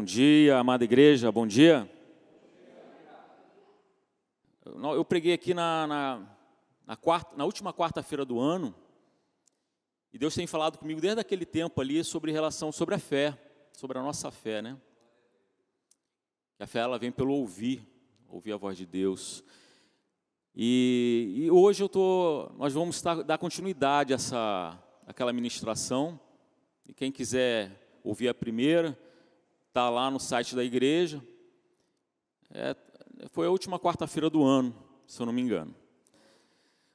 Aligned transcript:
bom 0.00 0.04
dia, 0.04 0.56
amada 0.56 0.82
igreja, 0.82 1.30
bom 1.30 1.46
dia. 1.46 1.86
Eu 4.64 5.04
preguei 5.04 5.34
aqui 5.34 5.52
na, 5.52 5.86
na, 5.86 6.36
na, 6.86 6.96
quarta, 6.96 7.36
na 7.36 7.44
última 7.44 7.70
quarta-feira 7.70 8.24
do 8.24 8.40
ano, 8.40 8.74
e 10.10 10.16
Deus 10.16 10.34
tem 10.34 10.46
falado 10.46 10.78
comigo 10.78 11.02
desde 11.02 11.20
aquele 11.20 11.44
tempo 11.44 11.78
ali 11.82 12.02
sobre 12.02 12.32
relação, 12.32 12.72
sobre 12.72 12.94
a 12.94 12.98
fé, 12.98 13.38
sobre 13.74 13.98
a 13.98 14.02
nossa 14.02 14.30
fé, 14.30 14.62
né? 14.62 14.78
A 16.58 16.66
fé 16.66 16.78
ela 16.78 16.98
vem 16.98 17.12
pelo 17.12 17.34
ouvir, 17.34 17.86
ouvir 18.26 18.54
a 18.54 18.56
voz 18.56 18.78
de 18.78 18.86
Deus. 18.86 19.44
E, 20.56 21.42
e 21.44 21.50
hoje 21.50 21.82
eu 21.82 21.90
tô, 21.90 22.50
nós 22.56 22.72
vamos 22.72 23.02
dar 23.02 23.36
continuidade 23.36 24.14
a 24.14 24.16
essa, 24.16 24.82
aquela 25.06 25.30
ministração. 25.30 26.18
E 26.88 26.94
quem 26.94 27.12
quiser 27.12 28.00
ouvir 28.02 28.28
a 28.28 28.34
primeira, 28.34 28.98
está 29.70 29.88
lá 29.88 30.10
no 30.10 30.18
site 30.18 30.56
da 30.56 30.64
igreja. 30.64 31.24
É, 32.52 32.74
foi 33.30 33.46
a 33.46 33.50
última 33.50 33.78
quarta-feira 33.78 34.28
do 34.28 34.42
ano, 34.42 34.74
se 35.06 35.22
eu 35.22 35.26
não 35.26 35.32
me 35.32 35.40
engano. 35.40 35.72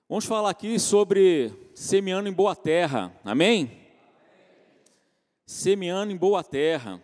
Vamos 0.09 0.25
falar 0.25 0.49
aqui 0.49 0.77
sobre 0.77 1.53
semeando 1.73 2.27
em 2.27 2.33
boa 2.33 2.53
terra, 2.53 3.17
amém? 3.23 3.71
Semeando 5.45 6.11
em 6.11 6.17
boa 6.17 6.43
terra. 6.43 7.01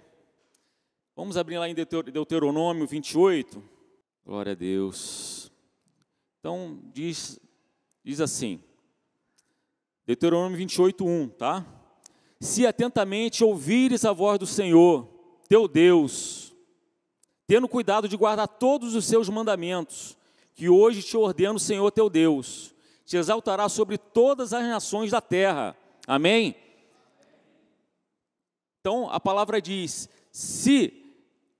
Vamos 1.15 1.37
abrir 1.37 1.57
lá 1.57 1.69
em 1.69 1.73
Deuteronômio 1.73 2.85
28. 2.85 3.63
Glória 4.25 4.51
a 4.51 4.55
Deus. 4.55 5.49
Então, 6.39 6.81
diz, 6.93 7.39
diz 8.03 8.19
assim, 8.19 8.61
Deuteronômio 10.05 10.57
28, 10.57 11.05
1, 11.05 11.29
tá? 11.29 11.65
Se 12.41 12.67
atentamente 12.67 13.41
ouvires 13.41 14.03
a 14.03 14.11
voz 14.11 14.37
do 14.37 14.45
Senhor, 14.45 15.20
teu 15.51 15.67
Deus, 15.67 16.55
tendo 17.45 17.67
cuidado 17.67 18.07
de 18.07 18.15
guardar 18.15 18.47
todos 18.47 18.95
os 18.95 19.03
seus 19.03 19.27
mandamentos, 19.27 20.17
que 20.55 20.69
hoje 20.69 21.03
te 21.03 21.17
ordena 21.17 21.55
o 21.55 21.59
Senhor 21.59 21.91
teu 21.91 22.09
Deus, 22.09 22.73
te 23.03 23.17
exaltará 23.17 23.67
sobre 23.67 23.97
todas 23.97 24.53
as 24.53 24.63
nações 24.63 25.11
da 25.11 25.19
terra. 25.19 25.75
Amém? 26.07 26.55
Então 28.79 29.09
a 29.09 29.19
palavra 29.19 29.61
diz: 29.61 30.07
se 30.31 30.93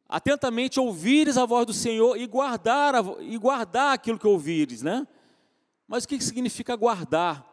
atentamente 0.07 0.79
ouvires 0.79 1.37
a 1.37 1.45
voz 1.45 1.65
do 1.65 1.73
Senhor 1.73 2.15
e 2.15 2.25
guardar, 2.25 2.93
e 3.19 3.37
guardar 3.37 3.95
aquilo 3.95 4.17
que 4.17 4.25
ouvires, 4.25 4.81
né? 4.81 5.05
Mas 5.85 6.05
o 6.05 6.07
que 6.07 6.21
significa 6.21 6.77
guardar? 6.77 7.45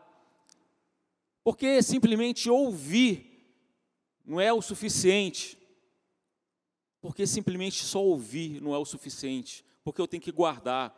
Porque 1.43 1.83
simplesmente 1.83 2.49
ouvir 2.49 3.45
não 4.25 4.41
é 4.41 4.53
o 4.53 4.63
suficiente 4.63 5.58
porque 7.01 7.27
simplesmente 7.27 7.85
só 7.85 8.03
ouvir 8.03 8.61
não 8.61 8.75
é 8.75 8.79
o 8.79 8.85
suficiente, 8.85 9.65
porque 9.85 10.01
eu 10.01 10.09
tenho 10.09 10.23
que 10.23 10.33
guardar, 10.33 10.95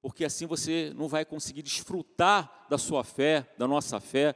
porque 0.00 0.24
assim 0.24 0.46
você 0.46 0.92
não 0.94 1.08
vai 1.08 1.24
conseguir 1.24 1.62
desfrutar 1.62 2.66
da 2.68 2.78
sua 2.78 3.02
fé, 3.02 3.46
da 3.58 3.66
nossa 3.66 3.98
fé. 3.98 4.34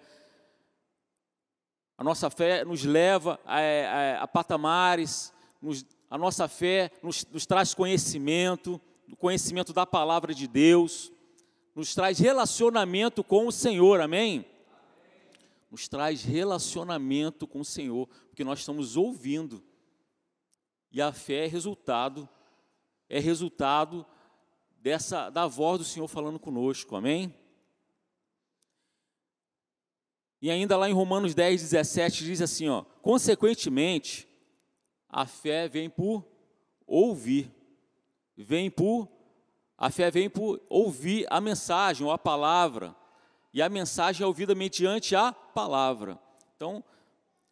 A 1.97 2.03
nossa 2.03 2.29
fé 2.31 2.65
nos 2.65 2.85
leva 2.85 3.39
a, 3.45 3.59
a, 3.59 4.23
a 4.23 4.29
patamares, 4.29 5.33
nos, 5.61 5.85
a 6.11 6.19
nossa 6.19 6.49
fé 6.49 6.91
nos, 7.03 7.25
nos 7.27 7.47
traz 7.47 7.75
conhecimento, 7.75 8.81
o 9.11 9.17
conhecimento 9.17 9.73
da 9.73 9.87
palavra 9.87 10.35
de 10.35 10.49
Deus, 10.49 11.13
nos 11.75 11.95
traz 11.95 12.19
relacionamento 12.19 13.23
com 13.23 13.47
o 13.47 13.53
Senhor, 13.53 14.01
amém? 14.01 14.45
Nos 15.71 15.89
traz 15.89 16.23
relacionamento 16.23 17.47
com 17.47 17.61
o 17.61 17.65
Senhor, 17.65 18.09
porque 18.29 18.45
nós 18.45 18.59
estamos 18.59 18.97
ouvindo. 18.97 19.63
E 20.93 21.01
a 21.01 21.11
fé 21.11 21.47
é 21.47 21.49
resultado, 21.49 22.29
é 23.09 23.19
resultado 23.19 24.05
dessa 24.79 25.31
da 25.31 25.47
voz 25.47 25.79
do 25.79 25.85
Senhor 25.85 26.07
falando 26.07 26.39
conosco. 26.39 26.95
Amém? 26.95 27.35
E 30.41 30.51
ainda 30.51 30.77
lá 30.77 30.91
em 30.91 30.93
Romanos 30.93 31.35
10, 31.35 31.63
17 31.63 32.25
diz 32.25 32.43
assim, 32.43 32.69
ó, 32.69 32.83
consequentemente, 33.01 34.29
a 35.09 35.25
fé 35.25 35.67
vem 35.67 35.89
por 35.89 36.29
ouvir. 36.87 37.51
Vem 38.37 38.71
por 38.71 39.09
a 39.79 39.91
fé 39.91 40.11
vem 40.11 40.31
por 40.31 40.61
ouvir 40.69 41.27
a 41.29 41.41
mensagem 41.41 42.07
ou 42.07 42.13
a 42.13 42.19
palavra. 42.19 42.95
E 43.53 43.63
a 43.63 43.69
mensagem 43.69 44.23
é 44.23 44.27
ouvida 44.27 44.55
mediante 44.55 45.17
a 45.17 45.33
palavra. 45.33 46.21
Então, 46.55 46.85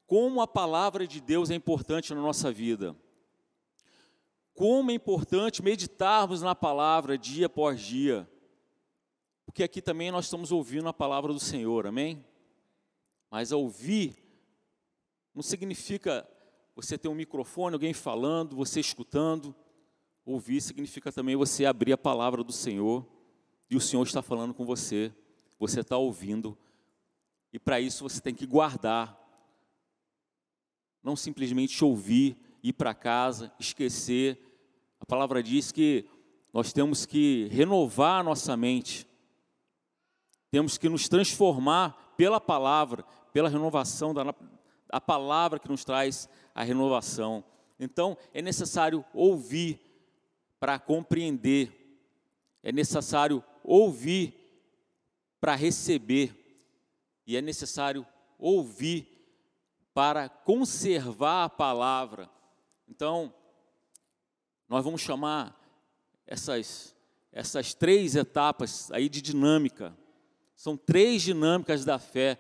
como 0.07 0.41
a 0.41 0.47
palavra 0.47 1.07
de 1.07 1.21
Deus 1.21 1.51
é 1.51 1.55
importante 1.55 2.15
na 2.15 2.21
nossa 2.21 2.53
vida 2.53 2.95
como 4.61 4.91
é 4.91 4.95
importante 4.95 5.63
meditarmos 5.63 6.43
na 6.43 6.55
palavra 6.55 7.17
dia 7.17 7.47
após 7.47 7.81
dia, 7.81 8.31
porque 9.47 9.63
aqui 9.63 9.81
também 9.81 10.11
nós 10.11 10.27
estamos 10.27 10.53
ouvindo 10.53 10.87
a 10.87 10.93
palavra 10.93 11.33
do 11.33 11.41
Senhor, 11.41 11.87
amém? 11.87 12.23
Mas 13.31 13.53
ouvir 13.53 14.23
não 15.35 15.43
significa 15.43 16.29
você 16.77 16.99
ter 16.99 17.09
um 17.09 17.15
microfone, 17.15 17.73
alguém 17.73 17.95
falando, 17.95 18.55
você 18.55 18.81
escutando. 18.81 19.57
Ouvir 20.27 20.61
significa 20.61 21.11
também 21.11 21.37
você 21.37 21.65
abrir 21.65 21.95
a 21.95 21.99
palavra 21.99 22.45
do 22.45 22.53
Senhor 22.53 23.07
e 23.71 23.77
o 23.77 23.81
Senhor 23.81 24.07
está 24.07 24.21
falando 24.21 24.53
com 24.53 24.67
você, 24.67 25.11
você 25.59 25.81
está 25.81 25.97
ouvindo, 25.97 26.55
e 27.51 27.59
para 27.59 27.81
isso 27.81 28.07
você 28.07 28.21
tem 28.21 28.35
que 28.35 28.45
guardar, 28.45 29.19
não 31.03 31.17
simplesmente 31.17 31.83
ouvir, 31.83 32.37
ir 32.63 32.75
para 32.75 32.93
casa, 32.93 33.51
esquecer 33.59 34.50
a 35.01 35.07
palavra 35.07 35.43
diz 35.43 35.73
que 35.73 36.05
nós 36.53 36.73
temos 36.73 37.07
que 37.07 37.49
renovar 37.51 38.21
a 38.21 38.25
nossa 38.25 38.57
mente, 38.57 39.07
temos 40.51 40.77
que 40.77 40.89
nos 40.89 41.09
transformar 41.09 42.15
pela 42.17 42.41
palavra, 42.41 43.05
pela 43.33 43.49
renovação 43.49 44.13
da 44.13 44.35
a 44.93 45.01
palavra 45.01 45.59
que 45.59 45.69
nos 45.69 45.85
traz 45.85 46.29
a 46.55 46.63
renovação. 46.65 47.45
Então, 47.79 48.19
é 48.35 48.43
necessário 48.43 49.05
ouvir 49.15 49.81
para 50.59 50.79
compreender, 50.79 51.73
é 52.63 52.73
necessário 52.73 53.43
ouvir 53.65 54.35
para 55.41 55.55
receber, 55.55 56.37
e 57.27 57.37
é 57.37 57.41
necessário 57.41 58.05
ouvir 58.39 59.07
para 59.95 60.29
conservar 60.29 61.45
a 61.45 61.49
palavra. 61.49 62.29
Então, 62.89 63.33
nós 64.71 64.85
vamos 64.85 65.01
chamar 65.01 65.61
essas, 66.25 66.95
essas 67.33 67.75
três 67.75 68.15
etapas 68.15 68.89
aí 68.93 69.09
de 69.09 69.21
dinâmica. 69.21 69.93
São 70.55 70.77
três 70.77 71.23
dinâmicas 71.23 71.85
da 71.85 71.99
fé 71.99 72.39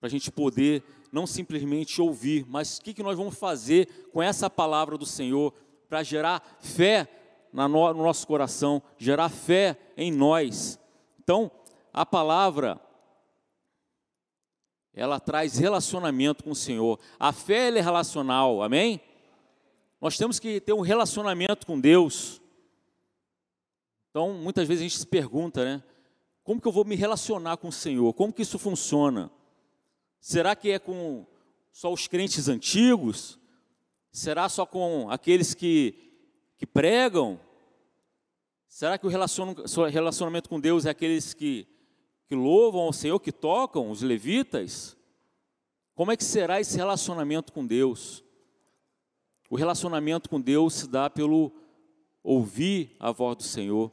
para 0.00 0.08
a 0.08 0.10
gente 0.10 0.32
poder 0.32 0.82
não 1.12 1.28
simplesmente 1.28 2.02
ouvir, 2.02 2.44
mas 2.48 2.78
o 2.78 2.82
que, 2.82 2.92
que 2.92 3.04
nós 3.04 3.16
vamos 3.16 3.38
fazer 3.38 4.08
com 4.12 4.20
essa 4.20 4.50
palavra 4.50 4.98
do 4.98 5.06
Senhor 5.06 5.54
para 5.88 6.02
gerar 6.02 6.58
fé 6.60 7.08
no, 7.52 7.68
no 7.68 8.02
nosso 8.02 8.26
coração, 8.26 8.82
gerar 8.98 9.28
fé 9.28 9.78
em 9.96 10.10
nós. 10.10 10.76
Então, 11.20 11.50
a 11.92 12.04
palavra 12.04 12.80
ela 14.92 15.20
traz 15.20 15.56
relacionamento 15.56 16.42
com 16.42 16.50
o 16.50 16.56
Senhor. 16.56 16.98
A 17.18 17.32
fé 17.32 17.68
é 17.68 17.80
relacional, 17.80 18.60
amém? 18.60 19.00
Nós 20.00 20.16
temos 20.16 20.38
que 20.38 20.60
ter 20.60 20.72
um 20.72 20.80
relacionamento 20.80 21.66
com 21.66 21.78
Deus. 21.78 22.40
Então, 24.10 24.32
muitas 24.32 24.66
vezes 24.66 24.82
a 24.82 24.88
gente 24.88 24.98
se 24.98 25.06
pergunta, 25.06 25.64
né? 25.64 25.82
Como 26.44 26.60
que 26.60 26.68
eu 26.68 26.72
vou 26.72 26.84
me 26.84 26.94
relacionar 26.94 27.56
com 27.56 27.68
o 27.68 27.72
Senhor? 27.72 28.12
Como 28.14 28.32
que 28.32 28.42
isso 28.42 28.58
funciona? 28.58 29.30
Será 30.20 30.56
que 30.56 30.70
é 30.70 30.78
com 30.78 31.26
só 31.72 31.92
os 31.92 32.06
crentes 32.06 32.48
antigos? 32.48 33.38
Será 34.10 34.48
só 34.48 34.64
com 34.64 35.10
aqueles 35.10 35.52
que, 35.52 35.94
que 36.56 36.66
pregam? 36.66 37.38
Será 38.66 38.96
que 38.96 39.06
o 39.06 39.10
relacionamento 39.90 40.48
com 40.48 40.60
Deus 40.60 40.86
é 40.86 40.90
aqueles 40.90 41.34
que, 41.34 41.66
que 42.26 42.34
louvam 42.34 42.82
ao 42.82 42.92
Senhor, 42.92 43.18
que 43.18 43.32
tocam, 43.32 43.90
os 43.90 44.02
levitas? 44.02 44.96
Como 45.94 46.12
é 46.12 46.16
que 46.16 46.24
será 46.24 46.60
esse 46.60 46.76
relacionamento 46.76 47.52
com 47.52 47.66
Deus? 47.66 48.24
O 49.50 49.56
relacionamento 49.56 50.28
com 50.28 50.40
Deus 50.40 50.74
se 50.74 50.88
dá 50.88 51.08
pelo 51.08 51.52
ouvir 52.22 52.94
a 53.00 53.10
voz 53.10 53.36
do 53.36 53.42
Senhor. 53.42 53.90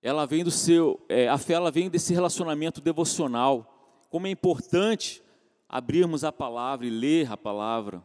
Ela 0.00 0.26
vem 0.26 0.42
do 0.42 0.50
seu, 0.50 1.04
é, 1.08 1.28
a 1.28 1.36
fé 1.36 1.54
ela 1.54 1.70
vem 1.70 1.90
desse 1.90 2.14
relacionamento 2.14 2.80
devocional. 2.80 4.06
Como 4.10 4.26
é 4.26 4.30
importante 4.30 5.22
abrirmos 5.68 6.24
a 6.24 6.32
palavra 6.32 6.86
e 6.86 6.90
ler 6.90 7.30
a 7.30 7.36
palavra, 7.36 8.02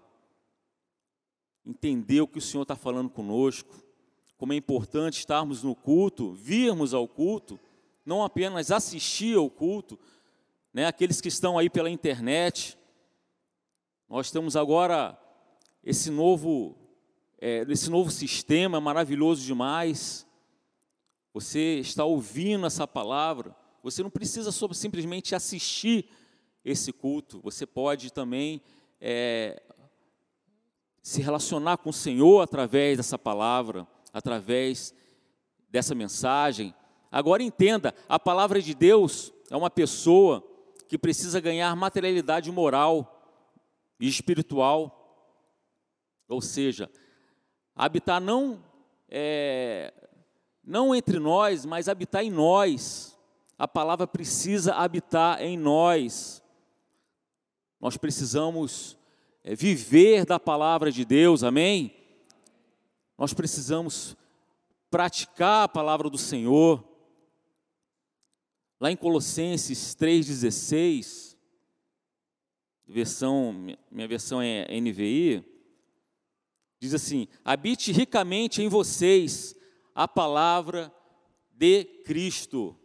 entender 1.65 2.21
o 2.21 2.27
que 2.27 2.39
o 2.39 2.41
Senhor 2.41 2.63
está 2.63 2.75
falando 2.75 3.09
conosco. 3.09 3.75
Como 4.37 4.53
é 4.53 4.55
importante 4.55 5.19
estarmos 5.19 5.63
no 5.63 5.75
culto, 5.75 6.31
virmos 6.33 6.93
ao 6.93 7.07
culto, 7.07 7.59
não 8.05 8.23
apenas 8.23 8.71
assistir 8.71 9.37
ao 9.37 9.49
culto, 9.49 9.99
né? 10.73 10.85
Aqueles 10.85 11.21
que 11.21 11.27
estão 11.27 11.57
aí 11.57 11.69
pela 11.69 11.89
internet, 11.89 12.77
Nós 14.07 14.31
temos 14.31 14.55
agora 14.55 15.15
esse 15.83 16.09
novo, 16.09 16.77
é, 17.39 17.65
esse 17.69 17.89
novo 17.89 18.11
sistema 18.11 18.79
maravilhoso 18.81 19.45
demais. 19.45 20.27
Você 21.33 21.79
está 21.79 22.03
ouvindo 22.03 22.65
essa 22.65 22.87
palavra, 22.87 23.55
você 23.83 24.03
não 24.03 24.09
precisa 24.09 24.51
simplesmente 24.73 25.35
assistir 25.35 26.09
esse 26.65 26.91
culto, 26.91 27.39
você 27.41 27.65
pode 27.65 28.11
também 28.11 28.61
é, 28.99 29.61
se 31.01 31.21
relacionar 31.21 31.77
com 31.77 31.89
o 31.89 31.93
Senhor 31.93 32.41
através 32.41 32.97
dessa 32.97 33.17
palavra, 33.17 33.87
através 34.13 34.93
dessa 35.69 35.95
mensagem. 35.95 36.73
Agora 37.11 37.41
entenda, 37.41 37.93
a 38.07 38.19
palavra 38.19 38.61
de 38.61 38.73
Deus 38.73 39.33
é 39.49 39.55
uma 39.55 39.69
pessoa 39.69 40.43
que 40.87 40.97
precisa 40.97 41.39
ganhar 41.39 41.75
materialidade 41.75 42.51
moral 42.51 43.23
e 43.99 44.07
espiritual. 44.07 44.98
Ou 46.29 46.41
seja, 46.41 46.89
habitar 47.75 48.21
não 48.21 48.63
é, 49.09 49.91
não 50.63 50.93
entre 50.93 51.17
nós, 51.19 51.65
mas 51.65 51.89
habitar 51.89 52.23
em 52.23 52.29
nós. 52.29 53.17
A 53.57 53.67
palavra 53.67 54.05
precisa 54.07 54.75
habitar 54.75 55.41
em 55.41 55.57
nós. 55.57 56.43
Nós 57.81 57.97
precisamos 57.97 58.95
é, 59.43 59.55
viver 59.55 60.25
da 60.25 60.39
palavra 60.39 60.91
de 60.91 61.03
Deus, 61.03 61.43
amém? 61.43 61.95
Nós 63.17 63.33
precisamos 63.33 64.15
praticar 64.89 65.63
a 65.63 65.67
palavra 65.67 66.09
do 66.09 66.17
Senhor. 66.17 66.87
Lá 68.79 68.91
em 68.91 68.95
Colossenses 68.95 69.95
3,16, 69.95 71.35
versão, 72.87 73.75
minha 73.91 74.07
versão 74.07 74.41
é 74.41 74.65
NVI, 74.79 75.43
diz 76.79 76.93
assim: 76.93 77.27
habite 77.43 77.91
ricamente 77.91 78.61
em 78.61 78.69
vocês 78.69 79.55
a 79.93 80.07
palavra 80.07 80.93
de 81.51 81.83
Cristo. 82.05 82.79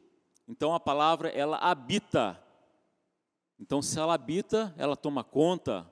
Então 0.47 0.75
a 0.75 0.81
palavra 0.81 1.29
ela 1.29 1.57
habita. 1.59 2.43
Então 3.59 3.81
se 3.81 3.99
ela 3.99 4.15
habita, 4.15 4.75
ela 4.77 4.97
toma 4.97 5.23
conta. 5.23 5.91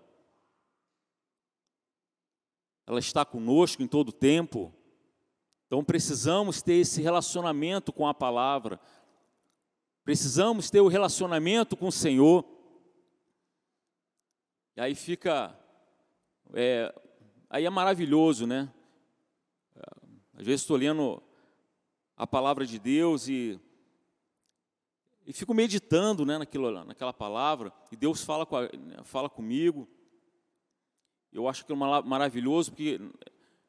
Ela 2.87 2.99
está 2.99 3.25
conosco 3.25 3.83
em 3.83 3.87
todo 3.87 4.09
o 4.09 4.13
tempo. 4.13 4.75
Então 5.67 5.85
precisamos 5.85 6.61
ter 6.61 6.75
esse 6.75 7.01
relacionamento 7.01 7.93
com 7.93 8.07
a 8.07 8.13
palavra. 8.13 8.81
Precisamos 10.05 10.69
ter 10.69 10.81
o 10.81 10.89
relacionamento 10.89 11.77
com 11.77 11.87
o 11.87 11.93
Senhor. 11.93 12.45
E 14.77 14.81
aí 14.81 14.95
fica, 14.95 15.57
é, 16.55 16.93
aí 17.53 17.67
é 17.67 17.71
maravilhoso, 17.71 18.47
né? 18.47 18.73
Às 20.33 20.47
vezes 20.47 20.63
estou 20.63 20.79
lendo 20.79 21.23
a 22.17 22.27
palavra 22.27 22.65
de 22.65 22.79
Deus 22.79 23.29
e, 23.29 23.61
e 25.27 25.35
fico 25.35 25.53
meditando 25.53 26.25
né, 26.25 26.39
naquilo, 26.39 26.85
naquela 26.85 27.13
palavra, 27.13 27.71
e 27.93 27.97
Deus 27.97 28.25
fala, 28.25 28.47
com 28.47 28.57
a, 28.57 28.69
fala 29.05 29.29
comigo. 29.29 29.87
Eu 31.31 31.47
acho 31.47 31.67
que 31.67 31.73
é 31.73 31.77
maravilhoso, 31.77 32.71
porque 32.73 32.99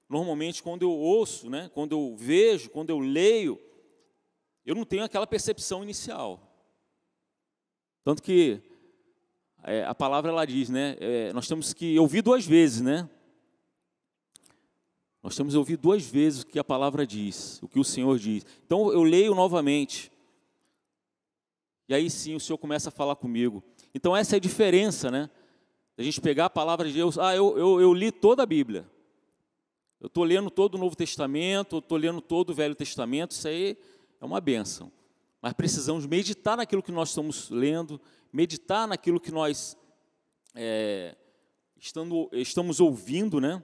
normalmente 0.08 0.64
quando 0.64 0.84
eu 0.84 0.92
ouço, 0.92 1.50
né, 1.50 1.70
quando 1.74 1.92
eu 1.92 2.16
vejo, 2.16 2.70
quando 2.70 2.90
eu 2.90 3.00
leio, 3.00 3.60
eu 4.66 4.76
não 4.76 4.86
tenho 4.86 5.04
aquela 5.04 5.28
percepção 5.28 5.84
inicial. 5.84 6.40
Tanto 8.02 8.24
que 8.24 8.62
é, 9.62 9.84
a 9.84 9.94
palavra 9.94 10.32
ela 10.32 10.46
diz, 10.46 10.70
né? 10.70 10.96
É, 11.00 11.34
nós 11.34 11.48
temos 11.48 11.74
que 11.74 11.98
ouvir 12.00 12.22
duas 12.22 12.46
vezes, 12.46 12.82
né? 12.82 13.10
Nós 15.24 15.38
temos 15.38 15.56
ouvir 15.56 15.78
duas 15.78 16.06
vezes 16.06 16.42
o 16.42 16.46
que 16.46 16.60
a 16.60 16.64
palavra 16.66 17.08
diz, 17.08 17.64
o 17.64 17.68
que 17.70 17.80
o 17.80 17.84
Senhor 17.84 18.20
diz. 18.20 18.46
Então 18.66 18.92
eu 18.92 19.04
leio 19.04 19.34
novamente. 19.34 20.12
E 21.88 21.96
aí 21.96 22.10
sim 22.10 22.36
o 22.36 22.42
Senhor 22.42 22.58
começa 22.58 22.90
a 22.90 22.92
falar 22.92 23.16
comigo. 23.16 23.64
Então 23.96 24.16
essa 24.16 24.36
é 24.36 24.38
a 24.38 24.42
diferença, 24.42 25.10
né? 25.10 25.30
A 25.98 26.04
gente 26.04 26.20
pegar 26.20 26.46
a 26.46 26.50
palavra 26.50 26.90
de 26.90 26.94
Deus. 26.94 27.18
Ah, 27.18 27.34
eu, 27.34 27.58
eu, 27.58 27.80
eu 27.80 27.94
li 27.94 28.12
toda 28.12 28.44
a 28.44 28.46
Bíblia. 28.46 28.86
Eu 30.02 30.08
estou 30.08 30.26
lendo 30.26 30.52
todo 30.52 30.76
o 30.76 30.78
Novo 30.78 30.96
Testamento, 30.96 31.78
estou 31.78 31.98
lendo 31.98 32.20
todo 32.20 32.50
o 32.50 32.54
Velho 32.54 32.76
Testamento. 32.76 33.32
Isso 33.32 33.48
aí 33.48 33.78
é 34.20 34.26
uma 34.26 34.42
benção. 34.42 34.92
Mas 35.42 35.54
precisamos 35.54 36.06
meditar 36.06 36.58
naquilo 36.58 36.84
que 36.84 36.92
nós 36.92 37.10
estamos 37.10 37.50
lendo, 37.50 38.02
meditar 38.32 38.86
naquilo 38.90 39.22
que 39.22 39.32
nós 39.32 39.78
é, 40.54 41.16
estando, 41.80 42.30
estamos 42.34 42.82
ouvindo, 42.82 43.40
né? 43.40 43.64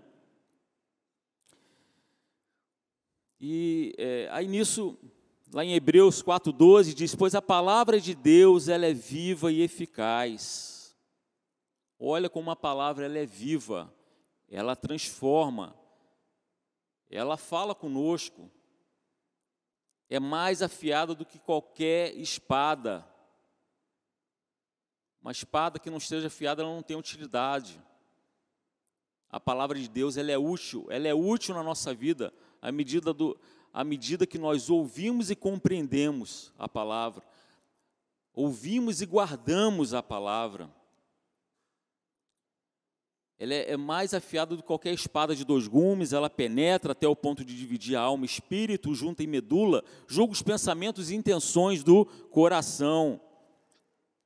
E 3.40 3.96
é, 3.98 4.28
aí 4.32 4.48
nisso, 4.48 4.98
lá 5.54 5.64
em 5.64 5.74
Hebreus 5.74 6.22
4,12, 6.22 6.94
diz, 6.94 7.16
pois 7.16 7.34
a 7.34 7.42
palavra 7.42 8.00
de 8.00 8.14
Deus, 8.14 8.68
ela 8.68 8.86
é 8.86 8.94
viva 8.94 9.52
e 9.52 9.62
eficaz. 9.62 10.98
Olha 11.98 12.30
como 12.30 12.52
a 12.52 12.56
palavra 12.56 13.06
ela 13.06 13.18
é 13.18 13.26
viva, 13.26 13.94
ela 14.50 14.76
transforma, 14.76 15.76
ela 17.10 17.38
fala 17.38 17.74
conosco, 17.74 18.52
é 20.10 20.20
mais 20.20 20.62
afiada 20.62 21.14
do 21.14 21.26
que 21.26 21.40
qualquer 21.40 22.16
espada. 22.18 23.08
Uma 25.22 25.32
espada 25.32 25.78
que 25.80 25.90
não 25.90 25.98
esteja 25.98 26.28
afiada, 26.28 26.62
ela 26.62 26.74
não 26.74 26.82
tem 26.82 26.98
utilidade. 26.98 27.82
A 29.30 29.40
palavra 29.40 29.78
de 29.78 29.88
Deus, 29.88 30.18
ela 30.18 30.32
é 30.32 30.38
útil, 30.38 30.88
ela 30.90 31.08
é 31.08 31.14
útil 31.14 31.54
na 31.54 31.62
nossa 31.62 31.94
vida, 31.94 32.34
à 32.62 32.72
medida, 32.72 33.14
do, 33.14 33.40
à 33.74 33.84
medida 33.84 34.28
que 34.28 34.38
nós 34.38 34.70
ouvimos 34.70 35.30
e 35.30 35.36
compreendemos 35.36 36.54
a 36.58 36.68
palavra. 36.68 37.24
Ouvimos 38.34 39.02
e 39.02 39.06
guardamos 39.06 39.94
a 39.94 40.02
palavra 40.04 40.70
ela 43.40 43.54
é, 43.54 43.72
é 43.72 43.78
mais 43.78 44.14
afiada 44.14 44.54
do 44.54 44.62
que 44.62 44.68
qualquer 44.68 44.94
espada 44.94 45.34
de 45.34 45.46
dois 45.46 45.66
gumes, 45.66 46.12
ela 46.12 46.30
penetra 46.30 46.92
até 46.92 47.08
o 47.08 47.16
ponto 47.16 47.46
de 47.46 47.56
dividir 47.56 47.96
a 47.96 48.02
alma, 48.02 48.26
espírito, 48.26 48.94
junta 48.94 49.24
e 49.24 49.28
medula, 49.28 49.82
julga 50.06 50.34
os 50.34 50.42
pensamentos 50.42 51.10
e 51.10 51.16
intenções 51.16 51.82
do 51.82 52.06
coração. 52.06 53.22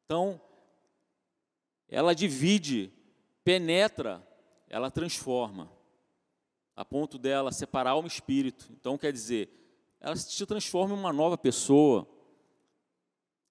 Então, 0.04 0.42
ela 1.88 2.16
divide, 2.16 2.92
penetra, 3.44 4.28
ela 4.68 4.90
transforma, 4.90 5.72
a 6.76 6.84
ponto 6.84 7.18
dela 7.18 7.52
separar 7.52 7.92
alma 7.92 8.08
e 8.08 8.12
espírito. 8.12 8.70
Então, 8.72 8.98
quer 8.98 9.12
dizer, 9.12 9.50
ela 10.00 10.16
se 10.16 10.46
transforma 10.46 10.96
em 10.96 10.98
uma 10.98 11.14
nova 11.14 11.38
pessoa. 11.38 12.08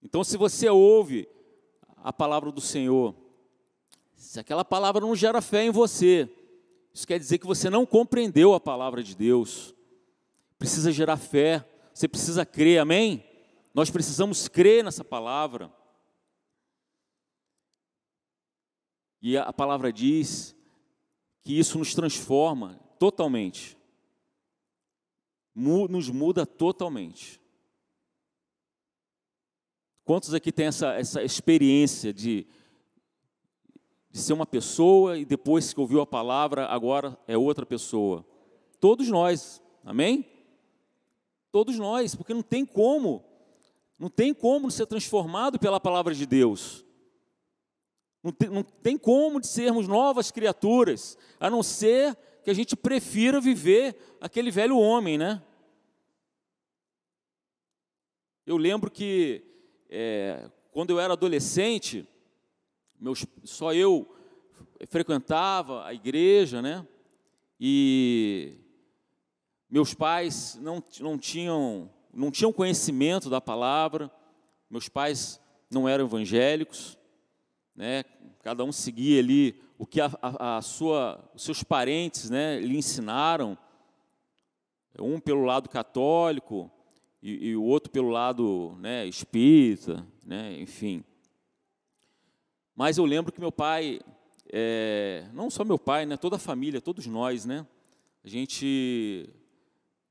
Então, 0.02 0.24
se 0.24 0.36
você 0.36 0.68
ouve 0.68 1.28
a 1.96 2.12
palavra 2.12 2.50
do 2.50 2.60
Senhor, 2.60 3.14
se 4.14 4.40
aquela 4.40 4.64
palavra 4.64 5.00
não 5.00 5.14
gera 5.14 5.40
fé 5.40 5.64
em 5.64 5.70
você, 5.70 6.28
isso 6.92 7.06
quer 7.06 7.18
dizer 7.18 7.38
que 7.38 7.46
você 7.46 7.70
não 7.70 7.86
compreendeu 7.86 8.54
a 8.54 8.60
palavra 8.60 9.02
de 9.02 9.14
Deus. 9.14 9.74
Precisa 10.58 10.92
gerar 10.92 11.16
fé, 11.16 11.64
você 11.94 12.08
precisa 12.08 12.44
crer, 12.44 12.80
amém? 12.80 13.24
Nós 13.72 13.90
precisamos 13.90 14.48
crer 14.48 14.84
nessa 14.84 15.04
palavra. 15.04 15.72
E 19.22 19.36
a 19.38 19.52
palavra 19.52 19.92
diz 19.92 20.54
que 21.42 21.58
isso 21.58 21.78
nos 21.78 21.94
transforma 21.94 22.81
totalmente, 23.02 23.76
nos 25.52 26.08
muda 26.08 26.46
totalmente. 26.46 27.40
Quantos 30.04 30.32
aqui 30.32 30.52
têm 30.52 30.66
essa, 30.66 30.94
essa 30.94 31.20
experiência 31.20 32.12
de 32.12 32.46
de 34.08 34.20
ser 34.20 34.34
uma 34.34 34.46
pessoa 34.46 35.18
e 35.18 35.24
depois 35.24 35.72
que 35.72 35.80
ouviu 35.80 36.00
a 36.00 36.06
palavra, 36.06 36.66
agora 36.66 37.18
é 37.26 37.36
outra 37.36 37.64
pessoa. 37.64 38.24
Todos 38.78 39.08
nós, 39.08 39.60
amém? 39.82 40.24
Todos 41.50 41.78
nós, 41.78 42.14
porque 42.14 42.34
não 42.34 42.42
tem 42.42 42.64
como, 42.64 43.24
não 43.98 44.10
tem 44.10 44.34
como 44.34 44.70
ser 44.70 44.86
transformado 44.86 45.58
pela 45.58 45.80
palavra 45.80 46.14
de 46.14 46.26
Deus. 46.26 46.84
Não 48.22 48.30
tem, 48.30 48.50
não 48.50 48.62
tem 48.62 48.98
como 48.98 49.40
de 49.40 49.46
sermos 49.46 49.88
novas 49.88 50.30
criaturas, 50.30 51.16
a 51.40 51.48
não 51.48 51.62
ser 51.62 52.16
que 52.42 52.50
a 52.50 52.54
gente 52.54 52.74
prefira 52.76 53.40
viver 53.40 53.96
aquele 54.20 54.50
velho 54.50 54.78
homem, 54.78 55.16
né? 55.16 55.42
Eu 58.44 58.56
lembro 58.56 58.90
que 58.90 59.44
é, 59.88 60.50
quando 60.72 60.90
eu 60.90 60.98
era 60.98 61.12
adolescente, 61.12 62.06
meus, 62.98 63.24
só 63.44 63.72
eu 63.72 64.12
frequentava 64.88 65.84
a 65.84 65.94
igreja, 65.94 66.60
né? 66.60 66.86
E 67.60 68.54
meus 69.70 69.94
pais 69.94 70.58
não, 70.60 70.82
não, 71.00 71.16
tinham, 71.16 71.88
não 72.12 72.30
tinham 72.30 72.52
conhecimento 72.52 73.30
da 73.30 73.40
palavra, 73.40 74.10
meus 74.68 74.88
pais 74.88 75.40
não 75.70 75.88
eram 75.88 76.04
evangélicos, 76.04 76.98
né? 77.74 78.04
cada 78.42 78.64
um 78.64 78.72
seguia 78.72 79.20
ali 79.20 79.60
o 79.82 79.86
que 79.86 80.00
a, 80.00 80.08
a, 80.22 80.58
a 80.58 80.62
sua, 80.62 81.18
os 81.34 81.42
seus 81.42 81.64
parentes 81.64 82.30
né, 82.30 82.60
lhe 82.60 82.76
ensinaram, 82.76 83.58
um 84.96 85.18
pelo 85.18 85.44
lado 85.44 85.68
católico 85.68 86.70
e, 87.20 87.48
e 87.48 87.56
o 87.56 87.64
outro 87.64 87.90
pelo 87.90 88.08
lado 88.08 88.76
né, 88.78 89.04
espírita, 89.06 90.06
né, 90.24 90.56
enfim. 90.60 91.02
Mas 92.76 92.96
eu 92.96 93.04
lembro 93.04 93.32
que 93.32 93.40
meu 93.40 93.50
pai, 93.50 93.98
é, 94.52 95.28
não 95.32 95.50
só 95.50 95.64
meu 95.64 95.80
pai, 95.80 96.06
né, 96.06 96.16
toda 96.16 96.36
a 96.36 96.38
família, 96.38 96.80
todos 96.80 97.04
nós, 97.08 97.44
né, 97.44 97.66
a 98.22 98.28
gente 98.28 99.28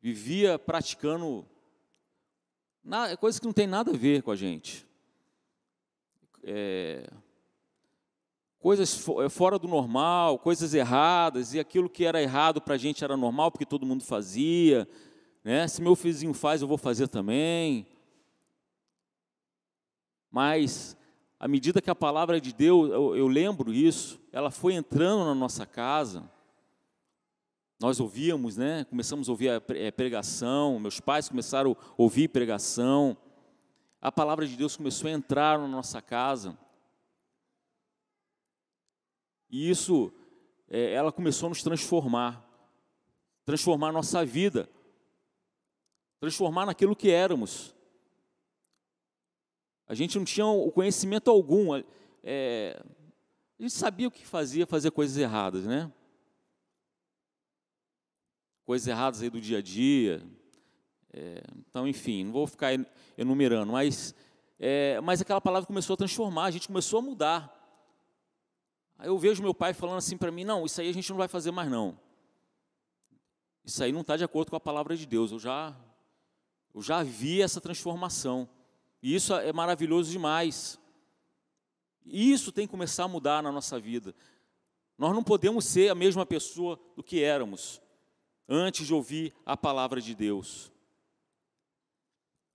vivia 0.01 0.59
praticando 0.59 1.47
na, 2.83 3.15
coisas 3.15 3.39
que 3.39 3.45
não 3.45 3.53
tem 3.53 3.67
nada 3.67 3.91
a 3.91 3.97
ver 3.97 4.21
com 4.21 4.31
a 4.31 4.35
gente. 4.35 4.85
É, 6.43 7.09
coisas 8.61 9.03
é, 9.23 9.27
fora 9.27 9.57
do 9.57 9.67
normal, 9.67 10.37
coisas 10.37 10.73
erradas, 10.73 11.53
e 11.53 11.59
aquilo 11.59 11.89
que 11.89 12.05
era 12.05 12.21
errado 12.21 12.61
para 12.61 12.75
a 12.75 12.77
gente 12.77 13.03
era 13.03 13.17
normal 13.17 13.51
porque 13.51 13.65
todo 13.65 13.85
mundo 13.85 14.03
fazia. 14.03 14.87
Né? 15.43 15.67
Se 15.67 15.81
meu 15.81 15.95
vizinho 15.95 16.33
faz, 16.33 16.61
eu 16.61 16.67
vou 16.67 16.77
fazer 16.77 17.07
também. 17.07 17.87
Mas, 20.29 20.95
à 21.39 21.47
medida 21.47 21.81
que 21.81 21.89
a 21.89 21.95
palavra 21.95 22.39
de 22.39 22.53
Deus, 22.53 22.91
eu, 22.91 23.15
eu 23.17 23.27
lembro 23.27 23.73
isso, 23.73 24.21
ela 24.31 24.51
foi 24.51 24.75
entrando 24.75 25.25
na 25.25 25.35
nossa 25.35 25.65
casa. 25.65 26.29
Nós 27.79 27.99
ouvíamos, 27.99 28.57
né? 28.57 28.85
Começamos 28.85 29.27
a 29.27 29.31
ouvir 29.31 29.49
a 29.49 29.61
é, 29.69 29.89
pregação, 29.89 30.79
meus 30.79 30.99
pais 30.99 31.27
começaram 31.27 31.71
a 31.71 31.93
ouvir 31.97 32.27
pregação. 32.27 33.17
A 33.99 34.11
palavra 34.11 34.45
de 34.45 34.55
Deus 34.55 34.77
começou 34.77 35.09
a 35.09 35.13
entrar 35.13 35.57
na 35.57 35.67
nossa 35.67 35.99
casa. 35.99 36.55
E 39.51 39.69
isso, 39.69 40.13
é, 40.69 40.93
ela 40.93 41.11
começou 41.11 41.47
a 41.47 41.49
nos 41.49 41.61
transformar, 41.61 42.41
transformar 43.43 43.89
a 43.89 43.91
nossa 43.91 44.25
vida, 44.25 44.69
transformar 46.21 46.65
naquilo 46.65 46.95
que 46.95 47.11
éramos. 47.11 47.75
A 49.85 49.93
gente 49.93 50.17
não 50.17 50.23
tinha 50.23 50.45
o 50.45 50.71
conhecimento 50.71 51.29
algum, 51.29 51.75
é, 52.23 52.81
a 53.59 53.61
gente 53.61 53.73
sabia 53.73 54.07
o 54.07 54.11
que 54.11 54.25
fazia, 54.25 54.65
fazer 54.65 54.89
coisas 54.91 55.17
erradas, 55.17 55.65
né? 55.65 55.91
Coisas 58.63 58.87
erradas 58.87 59.21
aí 59.21 59.29
do 59.29 59.41
dia 59.41 59.57
a 59.57 59.61
dia. 59.61 60.25
É, 61.11 61.43
então, 61.57 61.85
enfim, 61.85 62.23
não 62.23 62.31
vou 62.31 62.47
ficar 62.47 62.69
enumerando, 63.17 63.73
mas, 63.73 64.15
é, 64.57 65.01
mas 65.01 65.19
aquela 65.19 65.41
palavra 65.41 65.67
começou 65.67 65.95
a 65.95 65.97
transformar, 65.97 66.45
a 66.45 66.51
gente 66.51 66.67
começou 66.67 66.99
a 66.99 67.01
mudar. 67.01 67.60
Aí 69.01 69.07
eu 69.07 69.17
vejo 69.17 69.41
meu 69.41 69.51
pai 69.51 69.73
falando 69.73 69.97
assim 69.97 70.15
para 70.15 70.31
mim: 70.31 70.43
não, 70.43 70.63
isso 70.63 70.79
aí 70.79 70.87
a 70.87 70.93
gente 70.93 71.09
não 71.09 71.17
vai 71.17 71.27
fazer 71.27 71.49
mais 71.49 71.67
não. 71.71 71.97
Isso 73.65 73.83
aí 73.83 73.91
não 73.91 74.01
está 74.01 74.15
de 74.15 74.23
acordo 74.23 74.51
com 74.51 74.55
a 74.55 74.59
palavra 74.59 74.95
de 74.95 75.07
Deus. 75.07 75.31
Eu 75.31 75.39
já, 75.39 75.75
eu 76.71 76.83
já 76.83 77.01
vi 77.01 77.41
essa 77.41 77.59
transformação. 77.59 78.47
E 79.01 79.15
isso 79.15 79.33
é 79.33 79.51
maravilhoso 79.51 80.11
demais. 80.11 80.79
E 82.05 82.31
isso 82.31 82.51
tem 82.51 82.67
que 82.67 82.71
começar 82.71 83.05
a 83.05 83.07
mudar 83.07 83.41
na 83.41 83.51
nossa 83.51 83.79
vida. 83.79 84.13
Nós 84.99 85.15
não 85.15 85.23
podemos 85.23 85.65
ser 85.65 85.89
a 85.89 85.95
mesma 85.95 86.23
pessoa 86.23 86.79
do 86.95 87.01
que 87.01 87.23
éramos 87.23 87.81
antes 88.47 88.85
de 88.85 88.93
ouvir 88.93 89.33
a 89.43 89.57
palavra 89.57 89.99
de 89.99 90.13
Deus. 90.13 90.71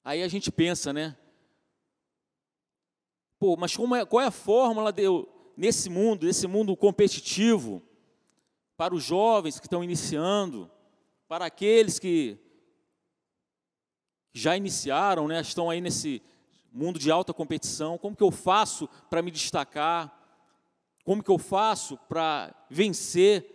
Aí 0.04 0.22
a 0.22 0.28
gente 0.28 0.52
pensa, 0.52 0.92
né? 0.92 1.16
Pô, 3.36 3.56
mas 3.56 3.76
é, 3.76 4.04
qual 4.04 4.22
é 4.22 4.26
a 4.26 4.30
fórmula 4.30 4.92
de 4.92 5.02
eu, 5.02 5.35
nesse 5.56 5.88
mundo, 5.88 6.26
nesse 6.26 6.46
mundo 6.46 6.76
competitivo, 6.76 7.82
para 8.76 8.94
os 8.94 9.02
jovens 9.02 9.58
que 9.58 9.66
estão 9.66 9.82
iniciando, 9.82 10.70
para 11.26 11.46
aqueles 11.46 11.98
que 11.98 12.38
já 14.32 14.56
iniciaram, 14.56 15.26
né, 15.26 15.40
estão 15.40 15.70
aí 15.70 15.80
nesse 15.80 16.22
mundo 16.70 16.98
de 16.98 17.10
alta 17.10 17.32
competição, 17.32 17.96
como 17.96 18.14
que 18.14 18.22
eu 18.22 18.30
faço 18.30 18.86
para 19.08 19.22
me 19.22 19.30
destacar? 19.30 20.12
Como 21.04 21.22
que 21.22 21.30
eu 21.30 21.38
faço 21.38 21.96
para 22.08 22.54
vencer? 22.68 23.54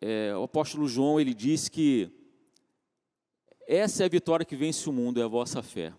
É, 0.00 0.34
o 0.36 0.42
apóstolo 0.42 0.88
João 0.88 1.20
ele 1.20 1.34
diz 1.34 1.68
que 1.68 2.17
essa 3.68 4.02
é 4.02 4.06
a 4.06 4.08
vitória 4.08 4.46
que 4.46 4.56
vence 4.56 4.88
o 4.88 4.92
mundo, 4.92 5.20
é 5.20 5.24
a 5.24 5.28
vossa 5.28 5.62
fé. 5.62 5.92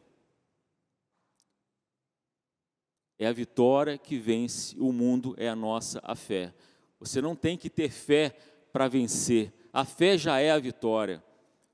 É 3.20 3.28
a 3.28 3.32
vitória 3.32 3.96
que 3.96 4.18
vence 4.18 4.76
o 4.80 4.92
mundo, 4.92 5.36
é 5.38 5.48
a 5.48 5.56
nossa 5.56 6.00
a 6.04 6.16
fé. 6.16 6.52
Você 7.00 7.22
não 7.22 7.36
tem 7.36 7.56
que 7.56 7.70
ter 7.70 7.92
fé 7.92 8.32
para 8.74 8.88
vencer. 8.88 9.54
A 9.72 9.86
fé 9.86 10.18
já 10.18 10.40
é 10.40 10.50
a 10.50 10.58
vitória. 10.58 11.24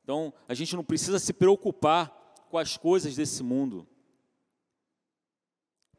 Então, 0.04 0.34
a 0.50 0.54
gente 0.54 0.76
não 0.76 0.84
precisa 0.84 1.18
se 1.18 1.32
preocupar 1.32 2.10
com 2.50 2.58
as 2.58 2.76
coisas 2.76 3.16
desse 3.16 3.42
mundo. 3.42 3.88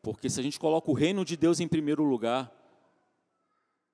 Porque 0.02 0.28
se 0.28 0.38
a 0.38 0.42
gente 0.42 0.60
coloca 0.60 0.90
o 0.90 0.94
reino 0.94 1.24
de 1.24 1.38
Deus 1.38 1.58
em 1.58 1.66
primeiro 1.66 2.04
lugar, 2.04 2.52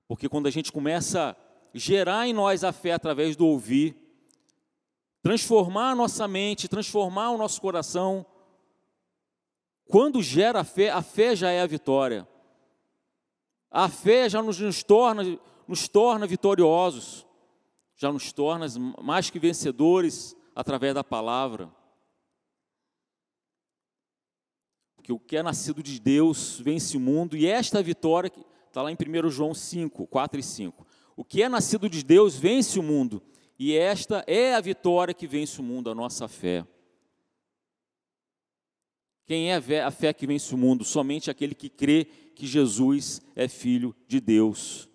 porque 0.08 0.28
quando 0.28 0.48
a 0.48 0.50
gente 0.50 0.72
começa 0.72 1.30
a 1.30 1.36
gerar 1.72 2.26
em 2.26 2.32
nós 2.32 2.64
a 2.64 2.72
fé 2.72 2.92
através 2.92 3.36
do 3.36 3.46
ouvir, 3.46 4.01
transformar 5.22 5.92
a 5.92 5.94
nossa 5.94 6.26
mente, 6.26 6.68
transformar 6.68 7.30
o 7.30 7.38
nosso 7.38 7.60
coração. 7.60 8.26
Quando 9.86 10.20
gera 10.20 10.60
a 10.60 10.64
fé, 10.64 10.90
a 10.90 11.00
fé 11.00 11.36
já 11.36 11.50
é 11.50 11.62
a 11.62 11.66
vitória. 11.66 12.28
A 13.70 13.88
fé 13.88 14.28
já 14.28 14.42
nos, 14.42 14.58
nos, 14.58 14.82
torna, 14.82 15.38
nos 15.66 15.88
torna 15.88 16.26
vitoriosos, 16.26 17.26
já 17.96 18.12
nos 18.12 18.32
torna 18.32 18.66
mais 19.00 19.30
que 19.30 19.38
vencedores 19.38 20.36
através 20.54 20.94
da 20.94 21.04
palavra. 21.04 21.70
Porque 24.96 25.12
o 25.12 25.18
que 25.18 25.36
é 25.36 25.42
nascido 25.42 25.82
de 25.82 25.98
Deus 25.98 26.60
vence 26.60 26.96
o 26.96 27.00
mundo, 27.00 27.36
e 27.36 27.46
esta 27.46 27.82
vitória, 27.82 28.30
está 28.68 28.82
lá 28.82 28.90
em 28.90 28.96
1 28.96 29.30
João 29.30 29.54
5, 29.54 30.06
4 30.06 30.40
e 30.40 30.42
5. 30.42 30.86
O 31.16 31.24
que 31.24 31.42
é 31.42 31.48
nascido 31.48 31.88
de 31.88 32.02
Deus 32.02 32.36
vence 32.36 32.78
o 32.78 32.82
mundo, 32.82 33.22
e 33.64 33.76
esta 33.76 34.24
é 34.26 34.56
a 34.56 34.60
vitória 34.60 35.14
que 35.14 35.24
vence 35.24 35.60
o 35.60 35.62
mundo, 35.62 35.88
a 35.88 35.94
nossa 35.94 36.26
fé. 36.26 36.66
Quem 39.24 39.52
é 39.52 39.84
a 39.84 39.90
fé 39.92 40.12
que 40.12 40.26
vence 40.26 40.52
o 40.52 40.58
mundo? 40.58 40.84
Somente 40.84 41.30
aquele 41.30 41.54
que 41.54 41.68
crê 41.68 42.06
que 42.34 42.44
Jesus 42.44 43.22
é 43.36 43.46
filho 43.46 43.94
de 44.08 44.20
Deus. 44.20 44.88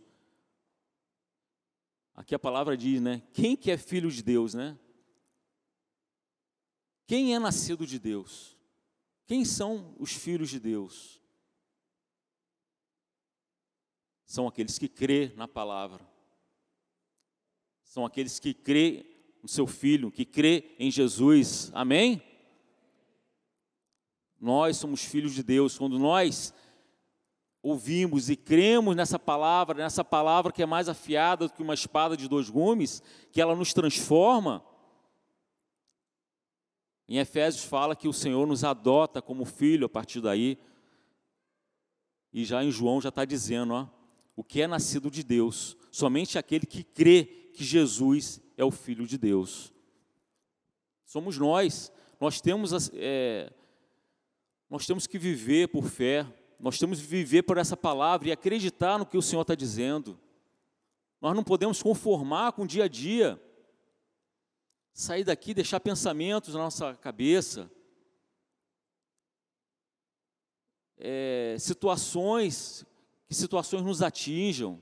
Aqui 2.14 2.36
a 2.36 2.40
palavra 2.40 2.76
diz, 2.76 3.00
né? 3.00 3.24
Quem 3.32 3.56
que 3.56 3.72
é 3.72 3.78
filho 3.78 4.12
de 4.12 4.22
Deus, 4.22 4.54
né? 4.54 4.78
Quem 7.06 7.34
é 7.34 7.40
nascido 7.40 7.88
de 7.88 7.98
Deus? 7.98 8.58
Quem 9.26 9.46
são 9.46 9.96
os 9.98 10.12
filhos 10.12 10.50
de 10.50 10.60
Deus? 10.60 11.22
São 14.26 14.46
aqueles 14.46 14.78
que 14.78 14.90
crê 14.90 15.32
na 15.38 15.48
palavra 15.48 16.17
são 17.98 18.06
aqueles 18.06 18.40
que 18.40 18.54
crê 18.54 19.08
no 19.42 19.50
seu 19.50 19.66
filho, 19.66 20.12
que 20.12 20.24
crê 20.24 20.76
em 20.78 20.92
Jesus. 20.92 21.72
Amém? 21.74 22.22
Nós 24.40 24.78
somos 24.78 25.04
filhos 25.04 25.34
de 25.34 25.42
Deus. 25.42 25.80
Quando 25.80 25.98
nós 25.98 26.54
ouvimos 27.60 28.30
e 28.30 28.36
cremos 28.36 28.96
nessa 28.96 29.18
palavra, 29.18 29.80
nessa 29.80 30.04
palavra 30.04 30.52
que 30.52 30.62
é 30.62 30.66
mais 30.68 30.88
afiada 30.88 31.48
do 31.48 31.54
que 31.56 31.64
uma 31.64 31.74
espada 31.74 32.16
de 32.16 32.28
dois 32.28 32.52
gumes, 32.52 33.02
que 33.32 33.42
ela 33.42 33.56
nos 33.56 33.74
transforma. 33.74 34.64
Em 37.10 37.18
Efésios 37.18 37.64
fala 37.66 37.96
que 37.96 38.08
o 38.08 38.14
Senhor 38.14 38.46
nos 38.46 38.64
adota 38.64 39.24
como 39.24 39.44
filho 39.44 39.88
a 39.88 39.90
partir 39.90 40.22
daí. 40.22 40.60
E 42.32 42.46
já 42.46 42.64
em 42.64 42.70
João 42.70 43.02
já 43.02 43.10
está 43.10 43.26
dizendo, 43.26 43.74
ó, 43.74 43.88
o 44.36 44.44
que 44.44 44.62
é 44.62 44.68
nascido 44.68 45.10
de 45.10 45.24
Deus, 45.24 45.76
somente 45.92 46.38
aquele 46.38 46.68
que 46.68 46.84
crê 46.84 47.47
que 47.58 47.64
Jesus 47.64 48.40
é 48.56 48.64
o 48.64 48.70
Filho 48.70 49.08
de 49.08 49.18
Deus. 49.18 49.74
Somos 51.04 51.40
nós, 51.40 51.92
nós 52.22 52.40
temos, 52.40 52.92
é, 52.94 53.52
nós 54.70 54.86
temos 54.86 55.08
que 55.08 55.18
viver 55.18 55.68
por 55.70 55.86
fé, 55.86 56.24
nós 56.60 56.78
temos 56.78 57.02
que 57.02 57.08
viver 57.08 57.42
por 57.42 57.58
essa 57.58 57.76
palavra 57.76 58.28
e 58.28 58.32
acreditar 58.32 59.00
no 59.00 59.08
que 59.08 59.18
o 59.18 59.24
Senhor 59.24 59.42
está 59.42 59.56
dizendo. 59.56 60.20
Nós 61.20 61.36
não 61.36 61.44
podemos 61.44 61.82
conformar 61.82 62.52
com 62.52 62.62
o 62.62 62.68
dia 62.68 62.84
a 62.84 62.88
dia, 62.88 63.42
sair 64.94 65.24
daqui, 65.24 65.52
deixar 65.52 65.80
pensamentos 65.80 66.54
na 66.54 66.60
nossa 66.60 66.94
cabeça, 66.98 67.72
é, 71.00 71.56
situações, 71.60 72.86
que 73.28 73.34
situações 73.34 73.82
nos 73.82 74.04
atinjam. 74.04 74.80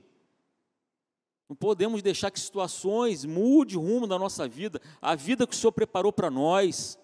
Não 1.48 1.54
podemos 1.54 2.02
deixar 2.02 2.30
que 2.30 2.40
situações 2.40 3.24
mude 3.24 3.78
o 3.78 3.80
rumo 3.80 4.06
da 4.06 4.18
nossa 4.18 4.48
vida, 4.48 4.80
a 5.00 5.14
vida 5.14 5.46
que 5.46 5.54
o 5.54 5.56
Senhor 5.56 5.72
preparou 5.72 6.12
para 6.12 6.30
nós. 6.30 6.98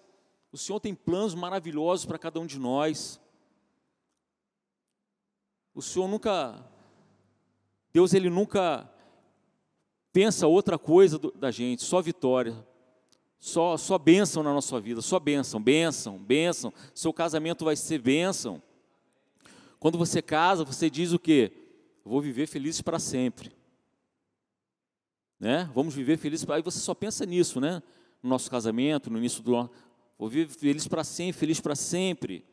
O 0.51 0.57
Senhor 0.57 0.79
tem 0.79 0.93
planos 0.93 1.33
maravilhosos 1.33 2.05
para 2.05 2.19
cada 2.19 2.39
um 2.39 2.45
de 2.45 2.59
nós. 2.59 3.21
O 5.73 5.81
Senhor 5.81 6.07
nunca, 6.07 6.63
Deus 7.91 8.13
ele 8.13 8.29
nunca 8.29 8.89
pensa 10.11 10.45
outra 10.45 10.77
coisa 10.77 11.17
do, 11.17 11.31
da 11.31 11.49
gente, 11.49 11.81
só 11.81 12.01
vitória, 12.01 12.55
só, 13.39 13.77
só 13.77 13.97
bênção 13.97 14.43
na 14.43 14.53
nossa 14.53 14.79
vida, 14.79 15.01
só 15.01 15.19
bênção, 15.19 15.61
bênção, 15.61 16.19
bênção. 16.19 16.73
Seu 16.93 17.13
casamento 17.13 17.65
vai 17.65 17.75
ser 17.75 17.99
bênção. 17.99 18.61
Quando 19.79 19.97
você 19.97 20.21
casa, 20.21 20.63
você 20.63 20.89
diz 20.89 21.13
o 21.13 21.19
quê? 21.19 21.51
Vou 22.05 22.21
viver 22.21 22.45
feliz 22.45 22.81
para 22.81 22.99
sempre. 22.99 23.51
Né? 25.43 25.69
Vamos 25.75 25.93
viver 25.93 26.15
felizes. 26.15 26.49
Aí 26.49 26.61
você 26.61 26.79
só 26.79 26.93
pensa 26.93 27.25
nisso, 27.25 27.59
né? 27.59 27.83
No 28.21 28.29
nosso 28.29 28.49
casamento, 28.49 29.09
no 29.09 29.17
início 29.17 29.43
do 29.43 29.69
Vou 30.17 30.29
viver 30.29 30.47
feliz 30.47 30.87
para 30.87 31.03
sempre, 31.03 31.33
feliz 31.33 31.59
para 31.59 31.75
sempre. 31.75 32.45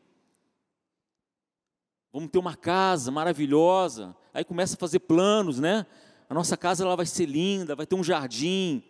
Vamos 2.11 2.29
ter 2.29 2.37
uma 2.37 2.53
casa 2.53 3.09
maravilhosa. 3.09 4.13
Aí 4.33 4.43
começa 4.43 4.75
a 4.75 4.77
fazer 4.77 4.99
planos, 4.99 5.57
né? 5.57 5.85
A 6.29 6.33
nossa 6.33 6.57
casa 6.57 6.83
ela 6.83 6.97
vai 6.97 7.05
ser 7.05 7.27
linda, 7.27 7.77
vai 7.77 7.85
ter 7.85 7.95
um 7.95 8.03
jardim. 8.03 8.83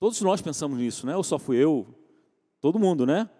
Todos 0.00 0.20
nós 0.20 0.42
pensamos 0.42 0.76
nisso, 0.76 1.06
né? 1.06 1.16
Ou 1.16 1.22
só 1.22 1.38
fui 1.38 1.56
eu? 1.56 1.86
Todo 2.60 2.80
mundo, 2.80 3.06
né? 3.06 3.30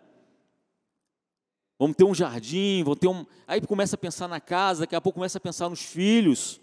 Vamos 1.76 1.96
ter 1.96 2.04
um 2.04 2.14
jardim, 2.14 2.84
vamos 2.84 3.00
ter 3.00 3.08
um. 3.08 3.26
Aí 3.44 3.60
começa 3.60 3.96
a 3.96 3.98
pensar 3.98 4.28
na 4.28 4.38
casa, 4.38 4.82
daqui 4.82 4.94
a 4.94 5.00
pouco 5.00 5.18
começa 5.18 5.38
a 5.38 5.40
pensar 5.40 5.68
nos 5.68 5.82
filhos. 5.82 6.59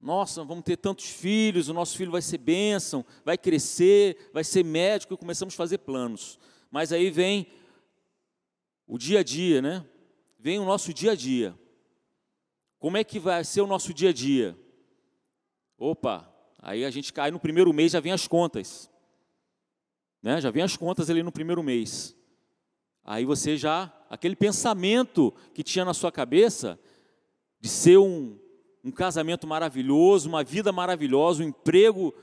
Nossa, 0.00 0.44
vamos 0.44 0.64
ter 0.64 0.76
tantos 0.76 1.06
filhos, 1.06 1.68
o 1.68 1.74
nosso 1.74 1.96
filho 1.96 2.12
vai 2.12 2.22
ser 2.22 2.38
bênção, 2.38 3.04
vai 3.24 3.36
crescer, 3.36 4.30
vai 4.32 4.44
ser 4.44 4.64
médico, 4.64 5.14
e 5.14 5.16
começamos 5.16 5.54
a 5.54 5.56
fazer 5.56 5.78
planos. 5.78 6.38
Mas 6.70 6.92
aí 6.92 7.10
vem 7.10 7.48
o 8.86 8.96
dia 8.96 9.20
a 9.20 9.22
dia, 9.22 9.60
né? 9.60 9.84
Vem 10.38 10.60
o 10.60 10.64
nosso 10.64 10.94
dia 10.94 11.12
a 11.12 11.14
dia. 11.16 11.58
Como 12.78 12.96
é 12.96 13.02
que 13.02 13.18
vai 13.18 13.42
ser 13.42 13.60
o 13.60 13.66
nosso 13.66 13.92
dia 13.92 14.10
a 14.10 14.12
dia? 14.12 14.56
Opa, 15.76 16.32
aí 16.60 16.84
a 16.84 16.90
gente 16.90 17.12
cai 17.12 17.30
no 17.32 17.40
primeiro 17.40 17.72
mês, 17.72 17.92
já 17.92 18.00
vem 18.00 18.12
as 18.12 18.28
contas. 18.28 18.88
Né? 20.22 20.40
Já 20.40 20.50
vem 20.50 20.62
as 20.62 20.76
contas 20.76 21.10
ali 21.10 21.24
no 21.24 21.32
primeiro 21.32 21.62
mês. 21.62 22.16
Aí 23.04 23.24
você 23.24 23.56
já, 23.56 23.92
aquele 24.08 24.36
pensamento 24.36 25.34
que 25.52 25.64
tinha 25.64 25.84
na 25.84 25.94
sua 25.94 26.12
cabeça 26.12 26.78
de 27.60 27.68
ser 27.68 27.98
um, 27.98 28.38
um 28.84 28.90
casamento 28.90 29.46
maravilhoso, 29.46 30.28
uma 30.28 30.44
vida 30.44 30.72
maravilhosa, 30.72 31.42
um 31.42 31.48
emprego 31.48 32.14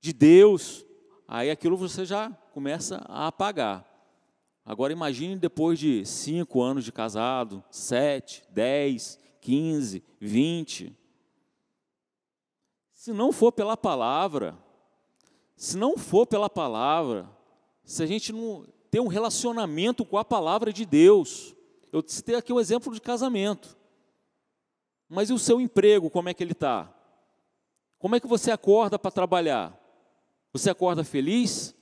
de 0.00 0.12
Deus, 0.12 0.84
aí 1.26 1.50
aquilo 1.50 1.76
você 1.76 2.04
já 2.04 2.30
começa 2.52 3.04
a 3.08 3.26
apagar. 3.26 3.84
Agora 4.64 4.92
imagine 4.92 5.36
depois 5.36 5.78
de 5.78 6.04
cinco 6.06 6.62
anos 6.62 6.84
de 6.84 6.92
casado, 6.92 7.62
sete, 7.70 8.44
dez, 8.50 9.18
quinze, 9.40 10.02
vinte. 10.20 10.96
Se 12.92 13.12
não 13.12 13.32
for 13.32 13.52
pela 13.52 13.76
palavra, 13.76 14.56
se 15.56 15.76
não 15.76 15.98
for 15.98 16.26
pela 16.26 16.48
palavra, 16.48 17.28
se 17.84 18.02
a 18.02 18.06
gente 18.06 18.32
não 18.32 18.66
ter 18.90 19.00
um 19.00 19.08
relacionamento 19.08 20.04
com 20.04 20.16
a 20.16 20.24
palavra 20.24 20.72
de 20.72 20.86
Deus, 20.86 21.54
eu 21.92 22.02
citei 22.06 22.34
aqui 22.34 22.52
um 22.52 22.60
exemplo 22.60 22.94
de 22.94 23.00
casamento. 23.00 23.76
Mas 25.08 25.30
e 25.30 25.32
o 25.32 25.38
seu 25.38 25.60
emprego, 25.60 26.10
como 26.10 26.28
é 26.28 26.34
que 26.34 26.42
ele 26.42 26.52
está? 26.52 26.92
Como 27.98 28.16
é 28.16 28.20
que 28.20 28.26
você 28.26 28.50
acorda 28.50 28.98
para 28.98 29.10
trabalhar? 29.10 29.78
Você 30.52 30.70
acorda 30.70 31.04
feliz? 31.04 31.74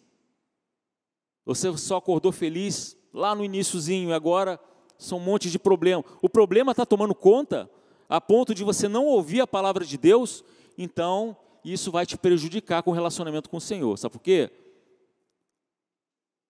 Você 1.45 1.77
só 1.77 1.97
acordou 1.97 2.33
feliz 2.33 2.97
lá 3.13 3.35
no 3.35 3.45
iníciozinho 3.45 4.11
e 4.11 4.13
agora 4.13 4.59
são 4.97 5.19
um 5.19 5.23
monte 5.23 5.51
de 5.51 5.59
problema. 5.59 6.05
O 6.21 6.29
problema 6.29 6.71
está 6.73 6.87
tomando 6.87 7.15
conta 7.15 7.69
a 8.09 8.21
ponto 8.21 8.55
de 8.55 8.63
você 8.63 8.89
não 8.89 9.07
ouvir 9.07 9.41
a 9.41 9.47
palavra 9.47 9.85
de 9.85 9.99
Deus, 9.99 10.45
então 10.77 11.37
isso 11.65 11.91
vai 11.91 12.07
te 12.07 12.17
prejudicar 12.17 12.83
com 12.83 12.91
o 12.91 12.95
relacionamento 12.95 13.51
com 13.51 13.57
o 13.57 13.61
Senhor. 13.61 13.97
Sabe 13.97 14.13
por 14.13 14.21
quê? 14.21 14.51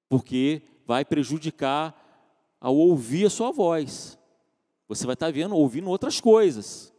Porque 0.09 0.63
vai 0.87 1.05
prejudicar 1.05 1.99
ao 2.61 2.77
ouvir 2.77 3.27
a 3.27 3.31
sua 3.31 3.51
voz. 3.51 4.19
Você 4.95 5.07
vai 5.07 5.15
estar 5.15 5.33
vendo, 5.33 5.57
ouvindo 5.57 5.89
outras 5.89 6.21
coisas. 6.21 6.93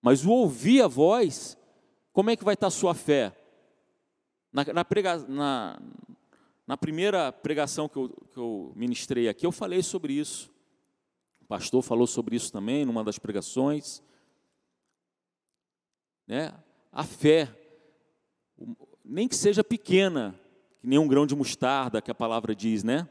Mas 0.00 0.24
o 0.24 0.30
ouvir 0.30 0.82
a 0.82 0.88
voz, 0.88 1.56
como 2.12 2.30
é 2.30 2.36
que 2.36 2.44
vai 2.44 2.54
estar 2.54 2.66
a 2.66 2.70
sua 2.70 2.94
fé? 2.94 3.36
Na, 4.52 4.64
na, 4.64 4.84
prega, 4.84 5.18
na, 5.28 5.80
na 6.66 6.76
primeira 6.76 7.32
pregação 7.32 7.88
que 7.88 7.96
eu, 7.96 8.08
que 8.32 8.36
eu 8.36 8.72
ministrei 8.76 9.28
aqui, 9.28 9.46
eu 9.46 9.52
falei 9.52 9.82
sobre 9.82 10.12
isso. 10.12 10.52
O 11.40 11.46
pastor 11.46 11.82
falou 11.82 12.06
sobre 12.06 12.36
isso 12.36 12.52
também, 12.52 12.84
numa 12.84 13.04
das 13.04 13.18
pregações. 13.18 14.02
Né? 16.26 16.52
A 16.90 17.04
fé, 17.04 17.48
nem 19.04 19.28
que 19.28 19.36
seja 19.36 19.64
pequena, 19.64 20.38
que 20.80 20.86
nem 20.86 20.98
um 20.98 21.08
grão 21.08 21.26
de 21.26 21.34
mostarda, 21.34 22.02
que 22.02 22.10
a 22.10 22.14
palavra 22.14 22.54
diz, 22.54 22.82
né? 22.82 23.08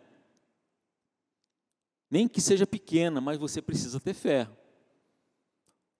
Nem 2.11 2.27
que 2.27 2.41
seja 2.41 2.67
pequena, 2.67 3.21
mas 3.21 3.37
você 3.37 3.61
precisa 3.61 3.97
ter 3.97 4.13
fé. 4.13 4.49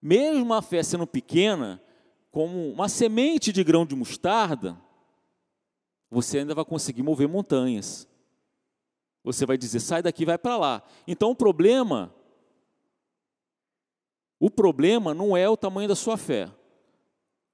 Mesmo 0.02 0.54
a 0.54 0.62
fé 0.62 0.84
sendo 0.84 1.08
pequena, 1.08 1.82
como 2.30 2.70
uma 2.70 2.90
semente 2.90 3.54
de 3.54 3.64
grão 3.64 3.86
de 3.86 3.96
mostarda, 3.96 4.78
você 6.10 6.40
ainda 6.40 6.54
vai 6.54 6.66
conseguir 6.66 7.02
mover 7.02 7.30
montanhas. 7.30 8.06
Você 9.24 9.46
vai 9.46 9.58
dizer, 9.58 9.80
sai 9.80 10.02
daqui, 10.02 10.26
vai 10.26 10.38
para 10.38 10.58
lá. 10.58 10.84
Então 11.08 11.32
o 11.32 11.36
problema, 11.36 12.14
o 14.38 14.50
problema 14.50 15.14
não 15.14 15.38
é 15.38 15.48
o 15.48 15.56
tamanho 15.56 15.88
da 15.88 15.96
sua 15.96 16.18
fé. 16.18 16.52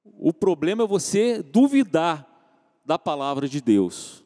O 0.03 0.33
problema 0.33 0.83
é 0.83 0.87
você 0.87 1.43
duvidar 1.43 2.25
da 2.83 2.97
palavra 2.97 3.47
de 3.47 3.61
Deus. 3.61 4.23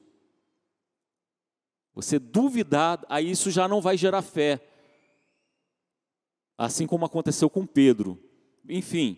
Você 1.93 2.17
duvidar, 2.17 3.03
aí 3.09 3.29
isso 3.29 3.51
já 3.51 3.67
não 3.67 3.81
vai 3.81 3.97
gerar 3.97 4.21
fé. 4.21 4.59
Assim 6.57 6.87
como 6.87 7.05
aconteceu 7.05 7.49
com 7.49 7.65
Pedro. 7.65 8.17
Enfim, 8.67 9.17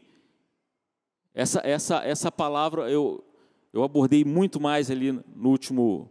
essa, 1.33 1.62
essa, 1.63 2.03
essa 2.03 2.31
palavra 2.31 2.89
eu, 2.89 3.23
eu 3.71 3.83
abordei 3.83 4.23
muito 4.23 4.59
mais 4.59 4.89
ali 4.89 5.12
no 5.12 5.49
último, 5.49 6.09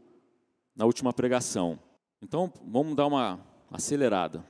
na 0.75 0.85
última 0.85 1.13
pregação. 1.13 1.79
Então, 2.21 2.53
vamos 2.65 2.95
dar 2.95 3.07
uma 3.07 3.41
acelerada. 3.71 4.45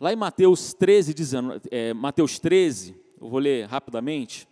Lá 0.00 0.12
em 0.12 0.16
Mateus 0.16 0.72
13, 0.72 1.12
19, 1.12 1.60
é, 1.70 1.92
Mateus 1.92 2.38
13, 2.38 2.96
eu 3.20 3.28
vou 3.28 3.38
ler 3.38 3.66
rapidamente 3.66 4.48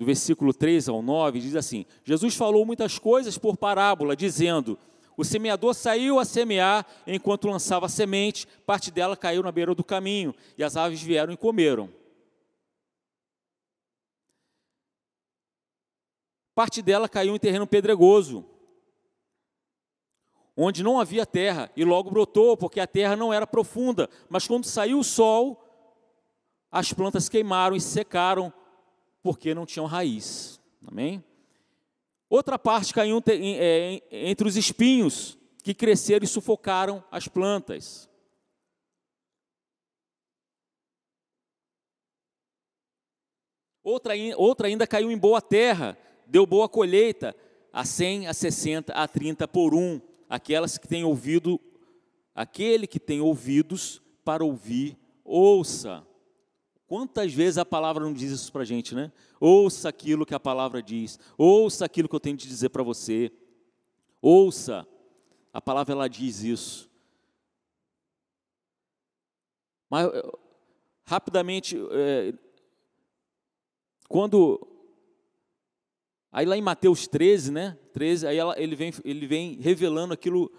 do 0.00 0.06
versículo 0.06 0.54
3 0.54 0.88
ao 0.88 1.02
9, 1.02 1.40
diz 1.40 1.54
assim: 1.54 1.84
Jesus 2.02 2.34
falou 2.34 2.64
muitas 2.64 2.98
coisas 2.98 3.36
por 3.36 3.58
parábola, 3.58 4.16
dizendo: 4.16 4.78
O 5.14 5.22
semeador 5.22 5.74
saiu 5.74 6.18
a 6.18 6.24
semear 6.24 6.86
enquanto 7.06 7.46
lançava 7.46 7.86
semente, 7.86 8.48
parte 8.64 8.90
dela 8.90 9.14
caiu 9.14 9.42
na 9.42 9.52
beira 9.52 9.74
do 9.74 9.84
caminho, 9.84 10.34
e 10.56 10.64
as 10.64 10.74
aves 10.74 11.02
vieram 11.02 11.34
e 11.34 11.36
comeram. 11.36 11.90
Parte 16.54 16.80
dela 16.80 17.06
caiu 17.06 17.36
em 17.36 17.38
terreno 17.38 17.66
pedregoso, 17.66 18.46
onde 20.56 20.82
não 20.82 20.98
havia 20.98 21.26
terra, 21.26 21.70
e 21.76 21.84
logo 21.84 22.10
brotou, 22.10 22.56
porque 22.56 22.80
a 22.80 22.86
terra 22.86 23.16
não 23.16 23.34
era 23.34 23.46
profunda. 23.46 24.08
Mas 24.30 24.46
quando 24.46 24.64
saiu 24.64 25.00
o 25.00 25.04
sol, 25.04 25.62
as 26.72 26.90
plantas 26.90 27.28
queimaram 27.28 27.76
e 27.76 27.80
secaram, 27.82 28.50
porque 29.22 29.54
não 29.54 29.66
tinham 29.66 29.86
raiz. 29.86 30.60
Amém? 30.86 31.22
Outra 32.28 32.58
parte 32.58 32.94
caiu 32.94 33.22
é, 33.26 34.02
entre 34.10 34.46
os 34.46 34.56
espinhos 34.56 35.36
que 35.62 35.74
cresceram 35.74 36.24
e 36.24 36.28
sufocaram 36.28 37.02
as 37.10 37.26
plantas. 37.26 38.08
Outra, 43.82 44.12
outra 44.36 44.68
ainda 44.68 44.86
caiu 44.86 45.10
em 45.10 45.18
boa 45.18 45.40
terra, 45.40 45.98
deu 46.26 46.46
boa 46.46 46.68
colheita, 46.68 47.34
a 47.72 47.84
100, 47.84 48.28
a 48.28 48.34
60, 48.34 48.92
a 48.92 49.08
30 49.08 49.48
por 49.48 49.74
um. 49.74 50.00
Aquelas 50.28 50.78
que 50.78 50.86
têm 50.86 51.02
ouvido, 51.02 51.60
aquele 52.34 52.86
que 52.86 53.00
tem 53.00 53.20
ouvidos 53.20 54.00
para 54.24 54.44
ouvir, 54.44 54.96
ouça. 55.24 56.06
Quantas 56.90 57.32
vezes 57.32 57.56
a 57.56 57.64
palavra 57.64 58.02
não 58.02 58.12
diz 58.12 58.32
isso 58.32 58.50
para 58.50 58.62
a 58.62 58.64
gente, 58.64 58.96
né? 58.96 59.12
Ouça 59.38 59.88
aquilo 59.88 60.26
que 60.26 60.34
a 60.34 60.40
palavra 60.40 60.82
diz, 60.82 61.20
ouça 61.38 61.84
aquilo 61.84 62.08
que 62.08 62.16
eu 62.16 62.18
tenho 62.18 62.36
de 62.36 62.48
dizer 62.48 62.70
para 62.70 62.82
você, 62.82 63.30
ouça, 64.20 64.84
a 65.52 65.60
palavra 65.60 65.92
ela 65.92 66.08
diz 66.08 66.42
isso. 66.42 66.90
Mas, 69.88 70.10
rapidamente, 71.04 71.78
é, 71.92 72.34
quando 74.08 74.66
Aí 76.32 76.44
lá 76.44 76.56
em 76.56 76.62
Mateus 76.62 77.06
13, 77.06 77.52
né? 77.52 77.78
13, 77.92 78.26
aí 78.26 78.36
ela, 78.36 78.60
ele, 78.60 78.74
vem, 78.74 78.92
ele 79.04 79.28
vem 79.28 79.60
revelando 79.60 80.12
aquilo, 80.12 80.50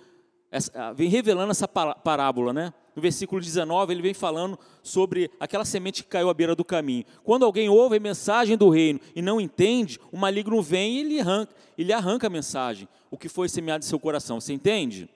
essa, 0.49 0.93
vem 0.93 1.09
revelando 1.09 1.51
essa 1.51 1.67
parábola, 1.67 2.53
né? 2.53 2.73
No 2.95 3.01
versículo 3.01 3.39
19, 3.39 3.93
ele 3.93 4.01
vem 4.01 4.13
falando 4.13 4.59
sobre 4.83 5.31
aquela 5.39 5.63
semente 5.63 6.03
que 6.03 6.09
caiu 6.09 6.29
à 6.29 6.33
beira 6.33 6.55
do 6.55 6.65
caminho. 6.65 7.05
Quando 7.23 7.45
alguém 7.45 7.69
ouve 7.69 7.97
a 7.97 7.99
mensagem 7.99 8.57
do 8.57 8.69
reino 8.69 8.99
e 9.15 9.21
não 9.21 9.39
entende, 9.39 9.99
o 10.11 10.17
maligno 10.17 10.61
vem 10.61 10.95
e 10.95 10.99
ele 10.99 11.19
arranca, 11.19 11.55
ele 11.77 11.93
arranca 11.93 12.27
a 12.27 12.29
mensagem, 12.29 12.87
o 13.09 13.17
que 13.17 13.29
foi 13.29 13.47
semeado 13.47 13.85
em 13.85 13.87
seu 13.87 13.99
coração. 13.99 14.41
Você 14.41 14.51
entende? 14.51 15.09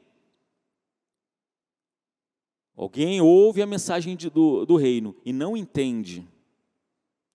Alguém 2.78 3.20
ouve 3.22 3.62
a 3.62 3.66
mensagem 3.66 4.16
de, 4.16 4.30
do, 4.30 4.66
do 4.66 4.76
reino 4.76 5.16
e 5.26 5.34
não 5.34 5.56
entende, 5.56 6.26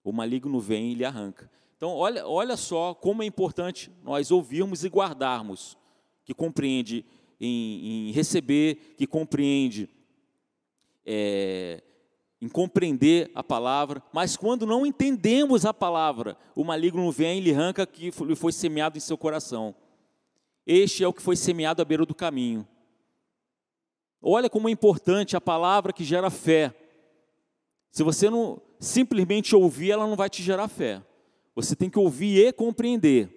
o 0.03 0.13
maligno 0.13 0.59
vem 0.61 0.93
e 0.93 0.95
lhe 0.95 1.05
arranca. 1.05 1.51
Então, 1.77 1.95
olha, 1.95 2.27
olha 2.27 2.57
só 2.57 2.93
como 2.93 3.23
é 3.23 3.27
importante 3.27 3.91
nós 4.03 4.31
ouvirmos 4.31 4.85
e 4.85 4.89
guardarmos, 4.89 5.79
que 6.25 6.35
compreende 6.35 7.05
em, 7.41 8.09
em 8.09 8.13
receber, 8.13 8.95
que 8.99 9.07
compreende 9.07 9.89
é, 11.13 11.83
em 12.41 12.49
compreender 12.49 13.33
a 13.35 13.43
palavra, 13.43 14.01
mas 14.13 14.37
quando 14.37 14.65
não 14.65 14.87
entendemos 14.87 15.67
a 15.67 15.75
palavra, 15.75 16.37
o 16.55 16.63
maligno 16.63 17.11
vem 17.11 17.39
e 17.39 17.41
lhe 17.41 17.53
arranca 17.53 17.85
que 17.85 18.13
lhe 18.25 18.37
foi 18.37 18.53
semeado 18.53 18.97
em 18.97 19.01
seu 19.01 19.19
coração. 19.19 19.75
Este 20.65 21.03
é 21.03 21.09
o 21.09 21.13
que 21.13 21.21
foi 21.21 21.35
semeado 21.35 21.83
à 21.83 21.85
beira 21.85 22.07
do 22.07 22.15
caminho. 22.15 22.65
Olha 24.23 24.49
como 24.49 24.69
é 24.69 24.73
importante 24.73 25.37
a 25.37 25.41
palavra 25.41 25.93
que 25.93 26.05
gera 26.05 26.31
fé. 26.31 26.73
Se 27.91 28.05
você 28.05 28.31
não 28.31 28.63
simplesmente 28.79 29.57
ouvir, 29.57 29.91
ela 29.91 30.07
não 30.07 30.15
vai 30.15 30.31
te 30.31 30.45
gerar 30.45 30.69
fé. 30.69 31.03
Você 31.57 31.75
tem 31.75 31.91
que 31.91 31.99
ouvir 31.99 32.47
e 32.47 32.53
compreender. 32.53 33.29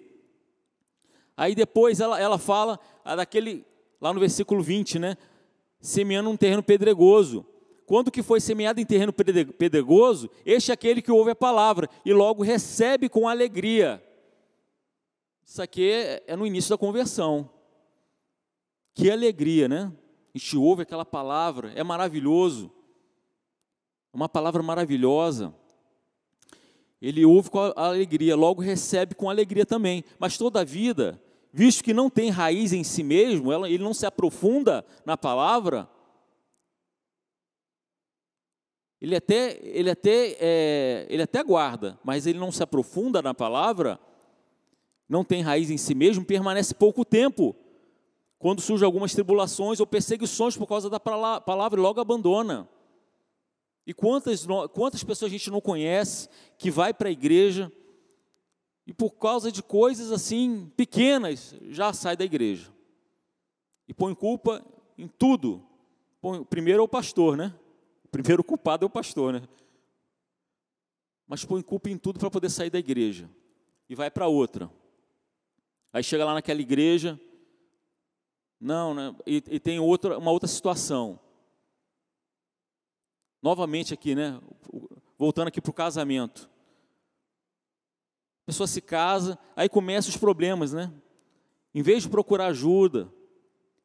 Aí 1.36 1.54
depois 1.56 1.98
ela, 1.98 2.20
ela 2.20 2.38
fala 2.38 2.78
daquele, 3.04 3.66
lá 4.00 4.12
no 4.12 4.20
versículo 4.20 4.62
20, 4.62 5.00
né? 5.00 5.16
Semeando 5.80 6.30
um 6.30 6.36
terreno 6.36 6.62
pedregoso. 6.62 7.44
Quando 7.86 8.10
que 8.10 8.22
foi 8.22 8.40
semeado 8.40 8.80
em 8.80 8.86
terreno 8.86 9.12
pedregoso, 9.12 10.30
este 10.44 10.70
é 10.70 10.74
aquele 10.74 11.02
que 11.02 11.12
ouve 11.12 11.32
a 11.32 11.36
palavra 11.36 11.88
e 12.04 12.12
logo 12.12 12.42
recebe 12.42 13.08
com 13.08 13.28
alegria. 13.28 14.02
Isso 15.44 15.60
aqui 15.60 15.90
é, 15.90 16.22
é 16.26 16.36
no 16.36 16.46
início 16.46 16.70
da 16.70 16.78
conversão. 16.78 17.50
Que 18.94 19.10
alegria, 19.10 19.68
né? 19.68 19.92
A 20.34 20.38
gente 20.38 20.56
ouve 20.56 20.82
aquela 20.82 21.04
palavra, 21.04 21.72
é 21.74 21.84
maravilhoso. 21.84 22.72
Uma 24.12 24.28
palavra 24.28 24.62
maravilhosa 24.62 25.54
ele 27.06 27.22
ouve 27.22 27.50
com 27.50 27.58
alegria, 27.76 28.34
logo 28.34 28.62
recebe 28.62 29.14
com 29.14 29.28
alegria 29.28 29.66
também. 29.66 30.02
Mas 30.18 30.38
toda 30.38 30.62
a 30.62 30.64
vida, 30.64 31.20
visto 31.52 31.84
que 31.84 31.92
não 31.92 32.08
tem 32.08 32.30
raiz 32.30 32.72
em 32.72 32.82
si 32.82 33.02
mesmo, 33.02 33.52
ele 33.66 33.84
não 33.84 33.92
se 33.92 34.06
aprofunda 34.06 34.82
na 35.04 35.14
palavra, 35.14 35.86
ele 39.04 39.16
até, 39.16 39.60
ele 39.62 39.90
até, 39.90 40.34
é, 40.40 41.06
ele 41.10 41.20
até 41.20 41.44
guarda, 41.44 42.00
mas 42.02 42.26
ele 42.26 42.38
não 42.38 42.50
se 42.50 42.62
aprofunda 42.62 43.20
na 43.20 43.34
palavra, 43.34 44.00
não 45.06 45.22
tem 45.22 45.42
raiz 45.42 45.70
em 45.70 45.76
si 45.76 45.94
mesmo, 45.94 46.24
permanece 46.24 46.74
pouco 46.74 47.04
tempo. 47.04 47.54
Quando 48.38 48.62
surgem 48.62 48.86
algumas 48.86 49.12
tribulações 49.12 49.78
ou 49.78 49.86
perseguições 49.86 50.56
por 50.56 50.66
causa 50.66 50.88
da 50.88 50.98
palavra, 50.98 51.78
logo 51.78 52.00
abandona. 52.00 52.66
E 53.86 53.92
quantas, 53.92 54.46
quantas 54.72 55.04
pessoas 55.04 55.30
a 55.30 55.32
gente 55.34 55.50
não 55.50 55.60
conhece 55.60 56.26
que 56.56 56.70
vai 56.70 56.94
para 56.94 57.10
a 57.10 57.12
igreja 57.12 57.70
e 58.86 58.94
por 58.94 59.10
causa 59.10 59.52
de 59.52 59.62
coisas 59.62 60.10
assim 60.10 60.72
pequenas 60.78 61.54
já 61.68 61.92
sai 61.92 62.16
da 62.16 62.24
igreja 62.24 62.72
e 63.86 63.92
põe 63.92 64.14
culpa 64.14 64.64
em 64.96 65.08
tudo. 65.08 65.62
Põe, 66.22 66.42
primeiro 66.42 66.80
é 66.80 66.82
o 66.82 66.88
pastor, 66.88 67.36
né? 67.36 67.54
Primeiro 68.14 68.44
culpado 68.44 68.84
é 68.84 68.86
o 68.86 68.90
pastor, 68.90 69.32
né? 69.32 69.42
Mas 71.26 71.44
põe 71.44 71.60
culpa 71.60 71.90
em 71.90 71.98
tudo 71.98 72.20
para 72.20 72.30
poder 72.30 72.48
sair 72.48 72.70
da 72.70 72.78
igreja 72.78 73.28
e 73.88 73.96
vai 73.96 74.08
para 74.08 74.28
outra. 74.28 74.70
Aí 75.92 76.04
chega 76.04 76.24
lá 76.24 76.32
naquela 76.32 76.60
igreja, 76.60 77.20
não, 78.60 78.94
né? 78.94 79.16
E, 79.26 79.42
e 79.50 79.58
tem 79.58 79.80
outra, 79.80 80.16
uma 80.16 80.30
outra 80.30 80.46
situação 80.46 81.18
novamente 83.42 83.92
aqui, 83.92 84.14
né? 84.14 84.40
Voltando 85.18 85.48
aqui 85.48 85.60
para 85.60 85.70
o 85.70 85.74
casamento. 85.74 86.48
A 88.44 88.46
pessoa 88.46 88.68
se 88.68 88.80
casa, 88.80 89.36
aí 89.56 89.68
começam 89.68 90.10
os 90.10 90.16
problemas, 90.16 90.72
né? 90.72 90.94
Em 91.74 91.82
vez 91.82 92.04
de 92.04 92.08
procurar 92.08 92.46
ajuda, 92.46 93.12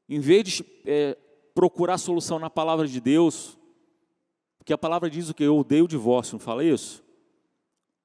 em 0.08 0.20
vez 0.20 0.48
de 0.48 0.66
é, 0.86 1.18
procurar 1.56 1.98
solução 1.98 2.38
na 2.38 2.52
palavra 2.52 2.88
de 2.88 3.02
Deus, 3.02 3.58
porque 4.70 4.74
a 4.76 4.78
palavra 4.78 5.10
diz 5.10 5.28
o 5.28 5.34
que? 5.34 5.44
Eu 5.44 5.58
odeio 5.58 5.86
o 5.86 5.88
divórcio, 5.88 6.34
não 6.34 6.40
fala 6.40 6.64
isso? 6.64 7.04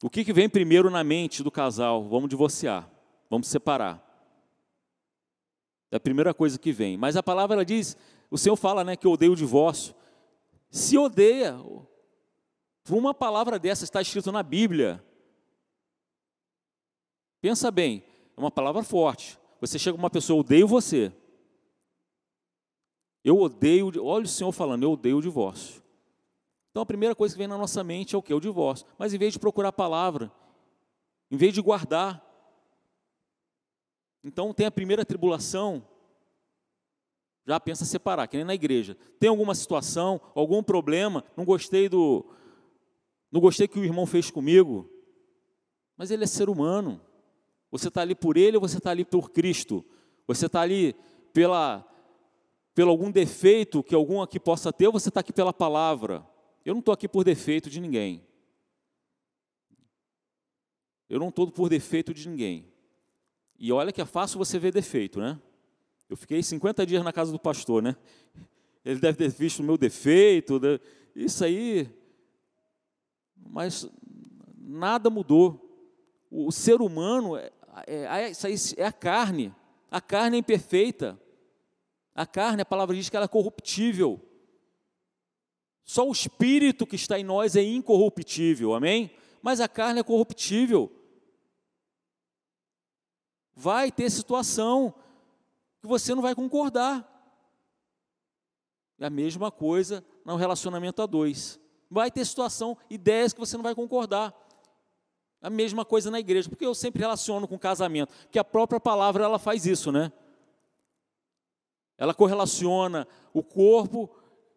O 0.02 0.08
que, 0.08 0.24
que 0.24 0.32
vem 0.32 0.48
primeiro 0.48 0.88
na 0.88 1.04
mente 1.04 1.42
do 1.42 1.50
casal? 1.50 2.08
Vamos 2.08 2.30
divorciar, 2.30 2.90
vamos 3.28 3.48
separar. 3.48 4.02
É 5.90 5.96
a 5.96 6.00
primeira 6.00 6.32
coisa 6.32 6.58
que 6.58 6.72
vem. 6.72 6.96
Mas 6.96 7.18
a 7.18 7.22
palavra 7.22 7.56
ela 7.56 7.66
diz, 7.66 7.98
o 8.30 8.38
Senhor 8.38 8.56
fala 8.56 8.82
né, 8.82 8.96
que 8.96 9.06
eu 9.06 9.10
odeio 9.10 9.32
o 9.32 9.36
divórcio 9.36 9.94
se 10.70 10.96
odeia. 10.96 11.54
Uma 12.88 13.12
palavra 13.12 13.58
dessa 13.58 13.84
está 13.84 14.00
escrito 14.00 14.32
na 14.32 14.42
Bíblia. 14.42 15.04
Pensa 17.42 17.70
bem, 17.70 18.02
é 18.34 18.40
uma 18.40 18.50
palavra 18.50 18.82
forte. 18.82 19.38
Você 19.60 19.78
chega 19.78 19.98
uma 19.98 20.08
pessoa, 20.08 20.40
odeio 20.40 20.66
você. 20.66 21.12
Eu 23.22 23.38
odeio, 23.38 23.92
olha 24.02 24.24
o 24.24 24.28
Senhor 24.28 24.50
falando, 24.50 24.84
eu 24.84 24.92
odeio 24.92 25.18
o 25.18 25.22
divórcio. 25.22 25.83
Então 26.74 26.82
a 26.82 26.86
primeira 26.86 27.14
coisa 27.14 27.32
que 27.32 27.38
vem 27.38 27.46
na 27.46 27.56
nossa 27.56 27.84
mente 27.84 28.16
é 28.16 28.18
o 28.18 28.22
que? 28.22 28.34
O 28.34 28.40
divórcio. 28.40 28.84
Mas 28.98 29.14
em 29.14 29.18
vez 29.18 29.32
de 29.32 29.38
procurar 29.38 29.68
a 29.68 29.72
palavra, 29.72 30.32
em 31.30 31.36
vez 31.36 31.54
de 31.54 31.62
guardar, 31.62 32.20
então 34.24 34.52
tem 34.52 34.66
a 34.66 34.72
primeira 34.72 35.04
tribulação, 35.04 35.86
já 37.46 37.60
pensa 37.60 37.84
separar, 37.84 38.26
que 38.26 38.36
nem 38.36 38.44
na 38.44 38.56
igreja. 38.56 38.96
Tem 39.20 39.30
alguma 39.30 39.54
situação, 39.54 40.20
algum 40.34 40.64
problema, 40.64 41.24
não 41.36 41.44
gostei 41.44 41.88
do 41.88 42.26
não 43.30 43.40
gostei 43.40 43.68
que 43.68 43.78
o 43.78 43.84
irmão 43.84 44.04
fez 44.04 44.28
comigo. 44.28 44.90
Mas 45.96 46.10
ele 46.10 46.24
é 46.24 46.26
ser 46.26 46.48
humano. 46.48 47.00
Você 47.70 47.86
está 47.86 48.00
ali 48.00 48.16
por 48.16 48.36
ele 48.36 48.56
ou 48.56 48.60
você 48.60 48.78
está 48.78 48.90
ali 48.90 49.04
por 49.04 49.30
Cristo? 49.30 49.84
Você 50.26 50.46
está 50.46 50.60
ali 50.62 50.96
pela 51.32 51.88
pelo 52.74 52.90
algum 52.90 53.12
defeito 53.12 53.80
que 53.80 53.94
algum 53.94 54.20
aqui 54.20 54.40
possa 54.40 54.72
ter, 54.72 54.88
ou 54.88 54.92
você 54.92 55.08
está 55.08 55.20
aqui 55.20 55.32
pela 55.32 55.52
palavra? 55.52 56.33
Eu 56.64 56.74
não 56.74 56.80
estou 56.80 56.94
aqui 56.94 57.06
por 57.06 57.24
defeito 57.24 57.68
de 57.68 57.80
ninguém. 57.80 58.26
Eu 61.08 61.20
não 61.20 61.28
estou 61.28 61.50
por 61.50 61.68
defeito 61.68 62.14
de 62.14 62.28
ninguém. 62.28 62.72
E 63.58 63.70
olha 63.70 63.92
que 63.92 64.00
é 64.00 64.06
fácil 64.06 64.38
você 64.38 64.58
ver 64.58 64.72
defeito, 64.72 65.20
né? 65.20 65.40
Eu 66.08 66.16
fiquei 66.16 66.42
50 66.42 66.86
dias 66.86 67.04
na 67.04 67.12
casa 67.12 67.30
do 67.30 67.38
pastor, 67.38 67.82
né? 67.82 67.96
Ele 68.84 69.00
deve 69.00 69.16
ter 69.16 69.30
visto 69.30 69.60
o 69.60 69.62
meu 69.62 69.78
defeito, 69.78 70.58
né? 70.60 70.78
isso 71.14 71.44
aí. 71.44 71.88
Mas 73.36 73.88
nada 74.58 75.08
mudou. 75.08 75.60
O, 76.30 76.50
ser 76.50 76.80
humano, 76.80 77.36
é, 77.36 77.52
é, 77.86 78.30
é, 78.30 78.32
é 78.76 78.86
a 78.86 78.92
carne. 78.92 79.54
A 79.90 80.00
carne 80.00 80.36
é 80.36 80.40
imperfeita. 80.40 81.20
A 82.14 82.26
carne, 82.26 82.62
a 82.62 82.66
palavra 82.66 82.94
diz 82.94 83.08
que 83.08 83.16
ela 83.16 83.26
é 83.26 83.28
corruptível. 83.28 84.20
Só 85.84 86.08
o 86.08 86.12
espírito 86.12 86.86
que 86.86 86.96
está 86.96 87.18
em 87.18 87.24
nós 87.24 87.56
é 87.56 87.62
incorruptível, 87.62 88.74
amém? 88.74 89.10
Mas 89.42 89.60
a 89.60 89.68
carne 89.68 90.00
é 90.00 90.02
corruptível. 90.02 90.90
Vai 93.54 93.92
ter 93.92 94.10
situação 94.10 94.94
que 95.80 95.86
você 95.86 96.14
não 96.14 96.22
vai 96.22 96.34
concordar. 96.34 97.10
É 98.98 99.06
a 99.06 99.10
mesma 99.10 99.50
coisa 99.50 100.04
no 100.24 100.36
relacionamento 100.36 101.02
a 101.02 101.06
dois. 101.06 101.60
Vai 101.90 102.10
ter 102.10 102.24
situação, 102.24 102.76
ideias 102.88 103.32
que 103.32 103.40
você 103.40 103.56
não 103.56 103.62
vai 103.62 103.74
concordar. 103.74 104.34
A 105.42 105.50
mesma 105.50 105.84
coisa 105.84 106.10
na 106.10 106.18
igreja, 106.18 106.48
porque 106.48 106.64
eu 106.64 106.74
sempre 106.74 107.02
relaciono 107.02 107.46
com 107.46 107.58
casamento, 107.58 108.14
porque 108.22 108.38
a 108.38 108.44
própria 108.44 108.80
palavra 108.80 109.24
ela 109.24 109.38
faz 109.38 109.66
isso, 109.66 109.92
né? 109.92 110.10
Ela 111.98 112.14
correlaciona 112.14 113.06
o 113.32 113.42
corpo, 113.42 114.10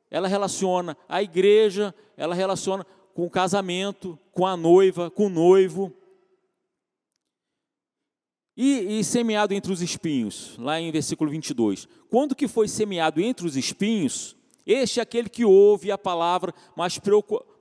ela 0.10 0.28
relaciona 0.28 0.98
a 1.08 1.22
igreja, 1.22 1.94
ela 2.16 2.34
relaciona 2.34 2.86
com 3.14 3.26
o 3.26 3.30
casamento, 3.30 4.18
com 4.32 4.46
a 4.46 4.56
noiva, 4.56 5.10
com 5.10 5.26
o 5.26 5.30
noivo. 5.30 5.94
E, 8.56 9.00
e, 9.00 9.04
semeado 9.04 9.54
entre 9.54 9.72
os 9.72 9.82
espinhos, 9.82 10.58
lá 10.58 10.80
em 10.80 10.92
versículo 10.92 11.30
22. 11.30 11.88
Quando 12.10 12.36
que 12.36 12.48
foi 12.48 12.68
semeado 12.68 13.22
entre 13.22 13.46
os 13.46 13.56
espinhos, 13.56 14.36
este 14.66 15.00
é 15.00 15.04
aquele 15.04 15.30
que 15.30 15.46
ouve 15.46 15.92
a 15.92 15.98
palavra, 15.98 16.54
mas, 16.76 17.00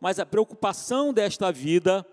mas 0.00 0.18
a 0.18 0.26
preocupação 0.26 1.12
desta 1.12 1.52
vida 1.52 2.04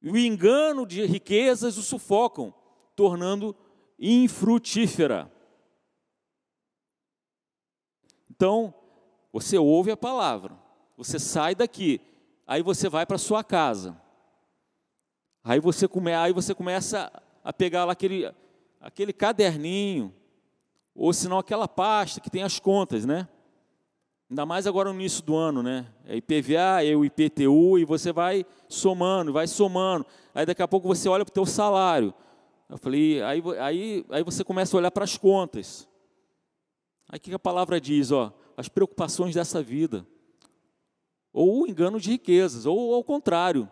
E 0.00 0.10
o 0.10 0.16
engano 0.16 0.86
de 0.86 1.04
riquezas 1.04 1.76
o 1.76 1.82
sufocam, 1.82 2.54
tornando 2.94 3.56
infrutífera. 3.98 5.30
Então, 8.36 8.74
você 9.32 9.56
ouve 9.56 9.90
a 9.90 9.96
palavra, 9.96 10.54
você 10.94 11.18
sai 11.18 11.54
daqui, 11.54 12.00
aí 12.46 12.62
você 12.62 12.86
vai 12.86 13.06
para 13.06 13.16
sua 13.16 13.42
casa. 13.42 13.96
Aí 15.42 15.58
você, 15.58 15.88
come, 15.88 16.12
aí 16.12 16.34
você 16.34 16.54
começa 16.54 17.10
a 17.42 17.52
pegar 17.52 17.86
lá 17.86 17.92
aquele, 17.92 18.30
aquele 18.78 19.12
caderninho, 19.12 20.14
ou 20.94 21.12
senão 21.14 21.38
aquela 21.38 21.66
pasta 21.66 22.20
que 22.20 22.28
tem 22.28 22.42
as 22.42 22.58
contas, 22.58 23.06
né? 23.06 23.26
Ainda 24.28 24.44
mais 24.44 24.66
agora 24.66 24.92
no 24.92 25.00
início 25.00 25.22
do 25.22 25.34
ano, 25.34 25.62
né? 25.62 25.86
É 26.04 26.16
IPVA, 26.16 26.84
é 26.84 26.94
o 26.94 27.04
IPTU, 27.04 27.78
e 27.78 27.84
você 27.84 28.12
vai 28.12 28.44
somando, 28.68 29.32
vai 29.32 29.46
somando. 29.46 30.04
Aí 30.34 30.44
daqui 30.44 30.62
a 30.62 30.68
pouco 30.68 30.88
você 30.88 31.08
olha 31.08 31.24
para 31.24 31.30
o 31.30 31.34
teu 31.34 31.46
salário. 31.46 32.12
Eu 32.68 32.76
falei, 32.76 33.22
aí, 33.22 33.42
aí, 33.60 34.04
aí 34.10 34.22
você 34.22 34.44
começa 34.44 34.76
a 34.76 34.78
olhar 34.78 34.90
para 34.90 35.04
as 35.04 35.16
contas. 35.16 35.88
Aí 37.08 37.18
o 37.18 37.20
que 37.20 37.32
a 37.34 37.38
palavra 37.38 37.80
diz? 37.80 38.10
Ó, 38.10 38.32
as 38.56 38.68
preocupações 38.68 39.34
dessa 39.34 39.62
vida. 39.62 40.06
Ou 41.32 41.62
o 41.62 41.66
engano 41.66 42.00
de 42.00 42.10
riquezas, 42.10 42.66
ou 42.66 42.94
ao 42.94 43.04
contrário. 43.04 43.70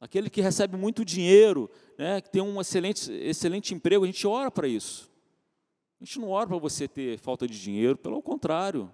Aquele 0.00 0.30
que 0.30 0.40
recebe 0.40 0.76
muito 0.76 1.04
dinheiro, 1.04 1.68
né, 1.96 2.20
que 2.20 2.30
tem 2.30 2.40
um 2.40 2.60
excelente, 2.60 3.10
excelente 3.12 3.74
emprego, 3.74 4.04
a 4.04 4.06
gente 4.06 4.26
ora 4.26 4.50
para 4.50 4.68
isso. 4.68 5.10
A 6.00 6.04
gente 6.04 6.20
não 6.20 6.30
ora 6.30 6.46
para 6.46 6.58
você 6.58 6.86
ter 6.86 7.18
falta 7.18 7.48
de 7.48 7.60
dinheiro, 7.60 7.98
pelo 7.98 8.22
contrário. 8.22 8.92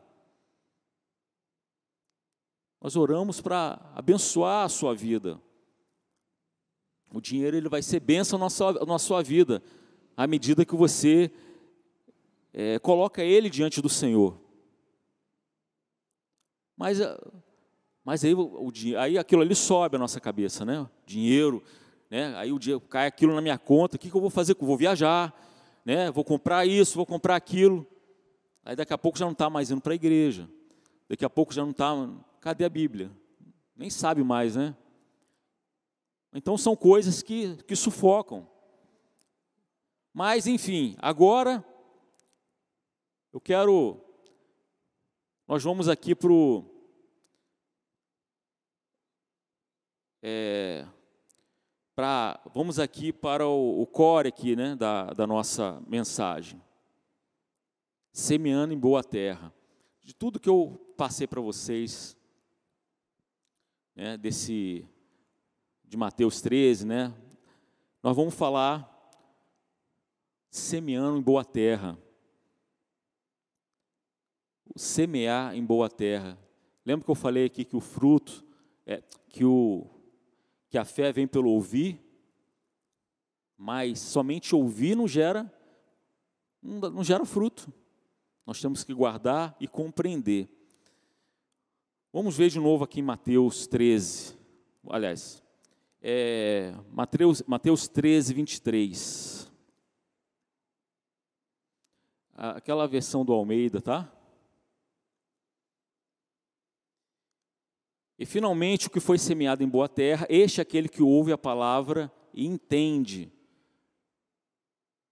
Nós 2.80 2.96
oramos 2.96 3.40
para 3.40 3.80
abençoar 3.94 4.64
a 4.64 4.68
sua 4.68 4.94
vida. 4.94 5.40
O 7.12 7.20
dinheiro 7.20 7.56
ele 7.56 7.68
vai 7.68 7.82
ser 7.82 8.00
bênção 8.00 8.38
na 8.38 8.48
sua, 8.48 8.72
na 8.84 8.98
sua 8.98 9.22
vida, 9.22 9.62
à 10.16 10.26
medida 10.26 10.64
que 10.64 10.74
você 10.74 11.30
é, 12.54 12.78
coloca 12.78 13.22
ele 13.22 13.50
diante 13.50 13.82
do 13.82 13.88
Senhor. 13.88 14.40
Mas, 16.76 16.98
mas 18.04 18.24
aí, 18.24 18.32
o, 18.32 18.72
aí 18.96 19.18
aquilo 19.18 19.42
ali 19.42 19.56
sobe 19.56 19.96
a 19.96 19.98
nossa 19.98 20.20
cabeça, 20.20 20.64
né? 20.64 20.88
Dinheiro, 21.04 21.62
né? 22.08 22.32
Aí 22.36 22.52
o 22.52 22.58
dia 22.58 22.78
cai 22.78 23.08
aquilo 23.08 23.34
na 23.34 23.40
minha 23.40 23.58
conta, 23.58 23.96
o 23.96 23.98
que, 23.98 24.08
que 24.08 24.16
eu 24.16 24.20
vou 24.20 24.30
fazer? 24.30 24.56
Vou 24.58 24.76
viajar, 24.76 25.34
né? 25.84 26.12
Vou 26.12 26.24
comprar 26.24 26.64
isso, 26.64 26.94
vou 26.94 27.04
comprar 27.04 27.34
aquilo. 27.34 27.84
Aí 28.64 28.76
daqui 28.76 28.94
a 28.94 28.98
pouco 28.98 29.18
já 29.18 29.24
não 29.24 29.32
está 29.32 29.50
mais 29.50 29.72
indo 29.72 29.80
para 29.80 29.92
a 29.92 29.96
igreja. 29.96 30.48
Daqui 31.08 31.24
a 31.24 31.30
pouco 31.30 31.52
já 31.52 31.62
não 31.62 31.72
está. 31.72 31.92
Cadê 32.40 32.64
a 32.64 32.68
Bíblia? 32.68 33.10
Nem 33.76 33.90
sabe 33.90 34.22
mais, 34.22 34.54
né? 34.54 34.76
Então 36.32 36.56
são 36.56 36.76
coisas 36.76 37.20
que, 37.20 37.56
que 37.64 37.74
sufocam. 37.74 38.48
Mas, 40.12 40.46
enfim, 40.46 40.96
agora 41.00 41.64
eu 43.34 43.40
quero. 43.40 44.00
Nós 45.48 45.64
vamos 45.64 45.88
aqui 45.88 46.14
para 46.14 46.32
o. 46.32 46.64
É, 50.22 50.86
vamos 52.54 52.78
aqui 52.78 53.12
para 53.12 53.44
o, 53.44 53.82
o 53.82 53.86
core 53.88 54.28
aqui, 54.28 54.54
né, 54.54 54.76
da, 54.76 55.12
da 55.12 55.26
nossa 55.26 55.82
mensagem. 55.84 56.62
Semeando 58.12 58.72
em 58.72 58.78
boa 58.78 59.02
terra. 59.02 59.52
De 60.00 60.14
tudo 60.14 60.38
que 60.38 60.48
eu 60.48 60.94
passei 60.96 61.26
para 61.26 61.40
vocês, 61.40 62.16
né, 63.96 64.16
desse 64.16 64.88
de 65.82 65.96
Mateus 65.96 66.40
13, 66.40 66.86
né? 66.86 67.12
Nós 68.00 68.14
vamos 68.14 68.34
falar 68.34 68.88
semeando 70.48 71.18
em 71.18 71.22
boa 71.22 71.44
terra. 71.44 71.98
Semear 74.74 75.54
em 75.54 75.64
boa 75.64 75.88
terra. 75.88 76.38
Lembra 76.84 77.04
que 77.04 77.10
eu 77.10 77.14
falei 77.14 77.46
aqui 77.46 77.64
que 77.64 77.76
o 77.76 77.80
fruto, 77.80 78.44
é, 78.86 79.02
que, 79.28 79.44
o, 79.44 79.86
que 80.68 80.76
a 80.76 80.84
fé 80.84 81.12
vem 81.12 81.26
pelo 81.26 81.50
ouvir, 81.50 82.00
mas 83.56 83.98
somente 84.00 84.54
ouvir 84.54 84.96
não 84.96 85.08
gera, 85.08 85.50
não, 86.62 87.02
gera 87.02 87.24
fruto. 87.24 87.72
Nós 88.46 88.60
temos 88.60 88.84
que 88.84 88.92
guardar 88.92 89.56
e 89.58 89.66
compreender. 89.66 90.48
Vamos 92.12 92.36
ver 92.36 92.50
de 92.50 92.60
novo 92.60 92.84
aqui 92.84 93.00
em 93.00 93.02
Mateus 93.02 93.66
13. 93.66 94.36
Aliás, 94.90 95.42
é, 96.02 96.74
Mateus, 96.90 97.42
Mateus 97.46 97.88
13, 97.88 98.34
23. 98.34 99.50
Aquela 102.34 102.86
versão 102.86 103.24
do 103.24 103.32
Almeida, 103.32 103.80
tá? 103.80 104.12
E 108.18 108.24
finalmente 108.24 108.86
o 108.86 108.90
que 108.90 109.00
foi 109.00 109.18
semeado 109.18 109.62
em 109.62 109.68
boa 109.68 109.88
terra, 109.88 110.26
este 110.28 110.60
é 110.60 110.62
aquele 110.62 110.88
que 110.88 111.02
ouve 111.02 111.32
a 111.32 111.38
palavra 111.38 112.12
e 112.32 112.46
entende. 112.46 113.32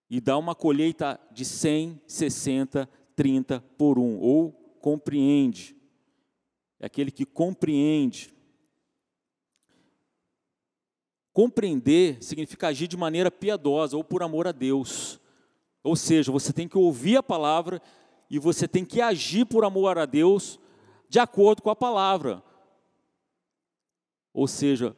E 0.09 0.21
dá 0.21 0.37
uma 0.39 0.55
colheita 0.55 1.19
de 1.33 1.45
100, 1.45 2.01
60, 2.07 2.89
30 3.17 3.61
por 3.77 3.99
um, 3.99 4.19
ou 4.19 4.53
compreende. 4.81 5.75
É 6.79 6.87
aquele 6.87 7.11
que 7.11 7.25
compreende. 7.25 8.33
Compreender 11.33 12.23
significa 12.23 12.69
agir 12.69 12.87
de 12.87 12.97
maneira 12.97 13.31
piedosa 13.31 13.97
ou 13.97 14.05
por 14.05 14.23
amor 14.23 14.47
a 14.47 14.53
Deus. 14.53 15.19
Ou 15.83 15.97
seja, 15.97 16.31
você 16.31 16.53
tem 16.53 16.69
que 16.69 16.77
ouvir 16.77 17.17
a 17.17 17.23
palavra 17.23 17.81
e 18.29 18.39
você 18.39 18.69
tem 18.69 18.85
que 18.85 19.01
agir 19.01 19.47
por 19.47 19.65
amor 19.65 19.99
a 19.99 20.05
Deus 20.05 20.61
de 21.09 21.19
acordo 21.19 21.63
com 21.63 21.71
a 21.71 21.77
palavra. 21.77 22.43
Ou 24.33 24.47
seja, 24.47 24.97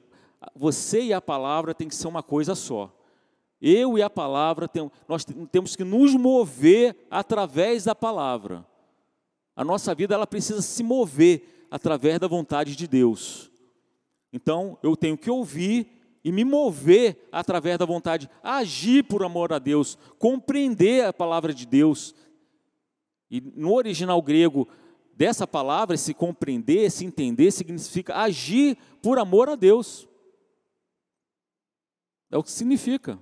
você 0.54 1.02
e 1.02 1.12
a 1.12 1.20
palavra 1.20 1.74
tem 1.74 1.88
que 1.88 1.94
ser 1.94 2.08
uma 2.08 2.22
coisa 2.22 2.54
só. 2.54 2.94
Eu 3.60 3.96
e 3.96 4.02
a 4.02 4.10
palavra, 4.10 4.68
nós 5.08 5.24
temos 5.50 5.74
que 5.74 5.84
nos 5.84 6.14
mover 6.14 7.06
através 7.10 7.84
da 7.84 7.94
palavra. 7.94 8.66
A 9.56 9.64
nossa 9.64 9.94
vida 9.94 10.14
ela 10.14 10.26
precisa 10.26 10.60
se 10.60 10.82
mover 10.82 11.66
através 11.70 12.18
da 12.18 12.28
vontade 12.28 12.76
de 12.76 12.86
Deus. 12.86 13.50
Então, 14.32 14.76
eu 14.82 14.96
tenho 14.96 15.16
que 15.16 15.30
ouvir 15.30 15.88
e 16.24 16.32
me 16.32 16.44
mover 16.44 17.28
através 17.30 17.78
da 17.78 17.84
vontade, 17.84 18.28
agir 18.42 19.04
por 19.04 19.22
amor 19.22 19.52
a 19.52 19.58
Deus, 19.58 19.98
compreender 20.18 21.04
a 21.04 21.12
palavra 21.12 21.52
de 21.52 21.66
Deus. 21.66 22.14
E 23.30 23.40
no 23.40 23.74
original 23.74 24.20
grego 24.22 24.68
dessa 25.16 25.46
palavra, 25.46 25.96
se 25.96 26.12
compreender, 26.12 26.90
se 26.90 27.04
entender, 27.04 27.50
significa 27.50 28.16
agir 28.16 28.76
por 29.02 29.18
amor 29.18 29.48
a 29.48 29.54
Deus. 29.54 30.08
É 32.30 32.36
o 32.36 32.42
que 32.42 32.50
significa. 32.50 33.18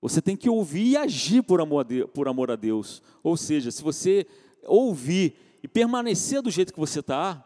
Você 0.00 0.20
tem 0.20 0.36
que 0.36 0.48
ouvir 0.48 0.84
e 0.88 0.96
agir 0.96 1.42
por 1.42 1.60
amor, 1.60 1.80
a 1.80 1.82
Deus, 1.82 2.10
por 2.10 2.28
amor 2.28 2.50
a 2.50 2.56
Deus. 2.56 3.02
Ou 3.22 3.36
seja, 3.36 3.70
se 3.70 3.82
você 3.82 4.26
ouvir 4.64 5.58
e 5.62 5.68
permanecer 5.68 6.42
do 6.42 6.50
jeito 6.50 6.72
que 6.72 6.78
você 6.78 7.00
está, 7.00 7.42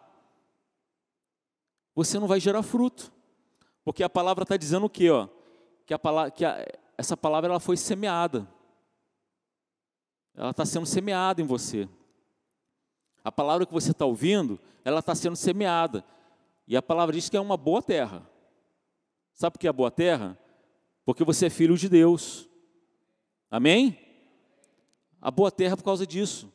você 1.95 2.19
não 2.19 2.27
vai 2.27 2.41
gerar 2.41 2.63
fruto. 2.63 3.13
Porque 3.85 4.03
a 4.03 4.11
palavra 4.11 4.43
está 4.43 4.57
dizendo 4.57 4.87
o 4.87 4.91
quê? 4.91 5.09
Ó? 5.11 5.29
Que, 5.87 5.95
a 5.95 5.99
palavra, 5.99 6.31
que 6.31 6.45
a, 6.45 6.67
essa 6.99 7.17
palavra 7.17 7.49
ela 7.49 7.61
foi 7.61 7.77
semeada. 7.77 8.47
Ela 10.35 10.51
está 10.51 10.67
sendo 10.67 10.87
semeada 10.87 11.41
em 11.41 11.47
você. 11.47 11.89
A 13.25 13.31
palavra 13.31 13.67
que 13.67 13.73
você 13.73 13.91
está 13.91 14.05
ouvindo, 14.05 14.59
ela 14.85 15.01
está 15.01 15.15
sendo 15.15 15.37
semeada. 15.37 16.05
E 16.67 16.77
a 16.77 16.83
palavra 16.83 17.15
diz 17.15 17.29
que 17.29 17.37
é 17.37 17.41
uma 17.41 17.57
boa 17.57 17.83
terra. 17.83 18.29
Sabe 19.33 19.55
por 19.55 19.59
que 19.59 19.69
é 19.69 19.73
boa 19.73 19.91
terra? 19.91 20.39
Porque 21.05 21.25
você 21.25 21.47
é 21.47 21.51
filho 21.51 21.77
de 21.77 21.89
Deus. 21.89 22.49
Amém? 23.51 23.99
A 25.21 25.31
boa 25.31 25.51
terra 25.51 25.75
é 25.75 25.77
por 25.77 25.85
causa 25.85 26.07
disso. 26.07 26.53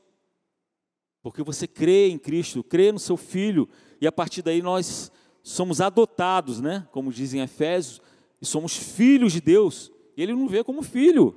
Porque 1.22 1.44
você 1.44 1.68
crê 1.68 2.10
em 2.10 2.18
Cristo, 2.18 2.64
crê 2.64 2.92
no 2.92 3.00
seu 3.00 3.18
Filho, 3.18 3.68
e 4.00 4.08
a 4.08 4.12
partir 4.12 4.42
daí 4.42 4.62
nós 4.62 5.12
somos 5.42 5.82
adotados, 5.82 6.62
né? 6.62 6.88
Como 6.92 7.12
dizem 7.12 7.42
Efésios, 7.42 8.02
e 8.42 8.46
somos 8.46 8.76
filhos 8.76 9.34
de 9.34 9.42
Deus. 9.42 9.92
E 10.16 10.22
Ele 10.22 10.34
não 10.34 10.48
vê 10.48 10.64
como 10.64 10.82
filho. 10.82 11.36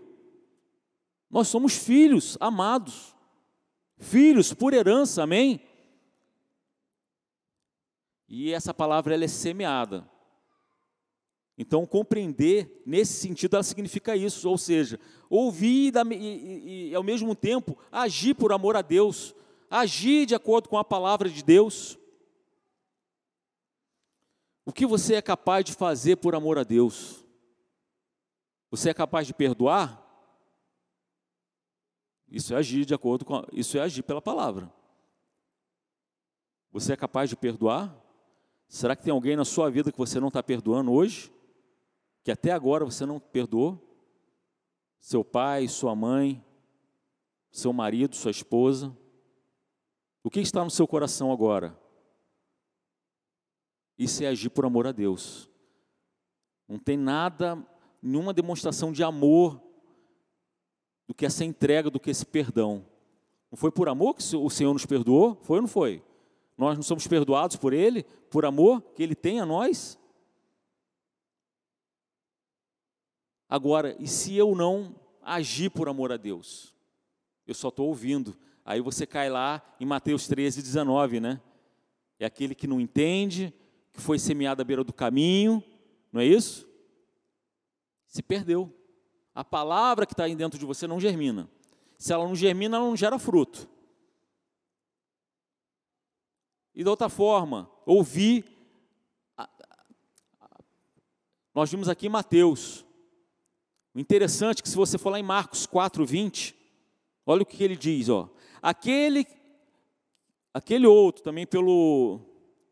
Nós 1.30 1.48
somos 1.48 1.74
filhos 1.74 2.36
amados, 2.40 3.14
filhos 3.98 4.52
por 4.52 4.72
herança, 4.72 5.22
amém? 5.22 5.60
E 8.28 8.52
essa 8.52 8.74
palavra 8.74 9.14
ela 9.14 9.24
é 9.24 9.28
semeada. 9.28 10.08
Então, 11.56 11.84
compreender, 11.84 12.82
nesse 12.86 13.14
sentido, 13.14 13.56
ela 13.56 13.64
significa 13.64 14.14
isso, 14.14 14.48
ou 14.48 14.56
seja, 14.56 15.00
ouvir 15.28 15.92
e, 16.10 16.14
e, 16.14 16.90
e, 16.90 16.94
ao 16.94 17.02
mesmo 17.02 17.34
tempo, 17.34 17.76
agir 17.90 18.34
por 18.34 18.52
amor 18.52 18.76
a 18.76 18.82
Deus, 18.82 19.34
agir 19.68 20.24
de 20.24 20.36
acordo 20.36 20.68
com 20.68 20.78
a 20.78 20.84
palavra 20.84 21.28
de 21.28 21.42
Deus. 21.42 21.98
O 24.64 24.72
que 24.72 24.86
você 24.86 25.14
é 25.14 25.22
capaz 25.22 25.64
de 25.64 25.72
fazer 25.72 26.16
por 26.16 26.34
amor 26.34 26.58
a 26.58 26.62
Deus? 26.62 27.24
Você 28.70 28.90
é 28.90 28.94
capaz 28.94 29.26
de 29.26 29.34
perdoar? 29.34 30.07
Isso 32.30 32.54
é 32.54 32.56
agir 32.56 32.84
de 32.84 32.94
acordo 32.94 33.24
com, 33.24 33.44
isso 33.52 33.78
é 33.78 33.80
agir 33.80 34.02
pela 34.02 34.20
palavra. 34.20 34.72
Você 36.70 36.92
é 36.92 36.96
capaz 36.96 37.30
de 37.30 37.36
perdoar? 37.36 37.94
Será 38.68 38.94
que 38.94 39.02
tem 39.02 39.12
alguém 39.12 39.34
na 39.34 39.44
sua 39.44 39.70
vida 39.70 39.90
que 39.90 39.96
você 39.98 40.20
não 40.20 40.28
está 40.28 40.42
perdoando 40.42 40.92
hoje? 40.92 41.32
Que 42.22 42.30
até 42.30 42.52
agora 42.52 42.84
você 42.84 43.06
não 43.06 43.18
perdoou? 43.18 43.82
Seu 45.00 45.24
pai, 45.24 45.66
sua 45.68 45.94
mãe, 45.96 46.44
seu 47.50 47.72
marido, 47.72 48.14
sua 48.14 48.30
esposa? 48.30 48.94
O 50.22 50.30
que 50.30 50.40
está 50.40 50.62
no 50.62 50.70
seu 50.70 50.86
coração 50.86 51.32
agora? 51.32 51.78
Isso 53.96 54.22
é 54.22 54.26
agir 54.26 54.50
por 54.50 54.66
amor 54.66 54.86
a 54.86 54.92
Deus. 54.92 55.48
Não 56.68 56.78
tem 56.78 56.98
nada, 56.98 57.56
nenhuma 58.02 58.34
demonstração 58.34 58.92
de 58.92 59.02
amor 59.02 59.67
do 61.08 61.14
que 61.14 61.24
essa 61.24 61.42
entrega, 61.44 61.90
do 61.90 61.98
que 61.98 62.10
esse 62.10 62.26
perdão. 62.26 62.84
Não 63.50 63.56
foi 63.56 63.72
por 63.72 63.88
amor 63.88 64.14
que 64.14 64.36
o 64.36 64.50
Senhor 64.50 64.74
nos 64.74 64.84
perdoou? 64.84 65.40
Foi 65.42 65.56
ou 65.56 65.62
não 65.62 65.68
foi? 65.68 66.04
Nós 66.56 66.76
não 66.76 66.82
somos 66.82 67.06
perdoados 67.06 67.56
por 67.56 67.72
Ele, 67.72 68.02
por 68.30 68.44
amor 68.44 68.82
que 68.94 69.02
Ele 69.02 69.14
tem 69.14 69.40
a 69.40 69.46
nós? 69.46 69.98
Agora, 73.48 73.96
e 73.98 74.06
se 74.06 74.36
eu 74.36 74.54
não 74.54 74.94
agir 75.22 75.70
por 75.70 75.88
amor 75.88 76.12
a 76.12 76.18
Deus? 76.18 76.74
Eu 77.46 77.54
só 77.54 77.68
estou 77.68 77.88
ouvindo. 77.88 78.36
Aí 78.62 78.82
você 78.82 79.06
cai 79.06 79.30
lá 79.30 79.62
em 79.80 79.86
Mateus 79.86 80.28
13, 80.28 80.60
19, 80.60 81.20
né? 81.20 81.40
É 82.18 82.26
aquele 82.26 82.54
que 82.54 82.66
não 82.66 82.78
entende, 82.78 83.54
que 83.94 84.00
foi 84.00 84.18
semeado 84.18 84.60
à 84.60 84.64
beira 84.64 84.84
do 84.84 84.92
caminho, 84.92 85.64
não 86.12 86.20
é 86.20 86.26
isso? 86.26 86.68
Se 88.06 88.22
perdeu. 88.22 88.77
A 89.38 89.44
palavra 89.44 90.04
que 90.04 90.14
está 90.14 90.24
aí 90.24 90.34
dentro 90.34 90.58
de 90.58 90.66
você 90.66 90.84
não 90.84 90.98
germina. 90.98 91.48
Se 91.96 92.12
ela 92.12 92.26
não 92.26 92.34
germina, 92.34 92.76
ela 92.76 92.86
não 92.86 92.96
gera 92.96 93.20
fruto. 93.20 93.68
E 96.74 96.82
de 96.82 96.90
outra 96.90 97.08
forma, 97.08 97.70
ouvir. 97.86 98.44
Nós 101.54 101.70
vimos 101.70 101.88
aqui 101.88 102.06
em 102.06 102.10
Mateus. 102.10 102.84
O 103.94 104.00
interessante 104.00 104.58
é 104.58 104.62
que 104.64 104.68
se 104.68 104.74
você 104.74 104.98
for 104.98 105.10
lá 105.10 105.20
em 105.20 105.22
Marcos 105.22 105.66
4, 105.66 106.04
20, 106.04 106.56
olha 107.24 107.44
o 107.44 107.46
que 107.46 107.62
ele 107.62 107.76
diz, 107.76 108.08
ó. 108.08 108.28
Aquele, 108.60 109.24
aquele 110.52 110.88
outro, 110.88 111.22
também 111.22 111.46
pelo, 111.46 112.27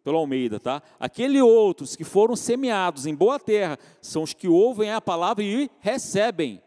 pelo 0.06 0.18
Almeida, 0.18 0.60
tá? 0.60 0.80
Aquele 1.00 1.42
outros 1.42 1.96
que 1.96 2.04
foram 2.04 2.36
semeados 2.36 3.06
em 3.06 3.14
boa 3.14 3.40
terra 3.40 3.76
são 4.00 4.22
os 4.22 4.32
que 4.32 4.46
ouvem 4.46 4.92
a 4.92 5.00
palavra 5.00 5.42
e 5.42 5.68
recebem. 5.80 6.62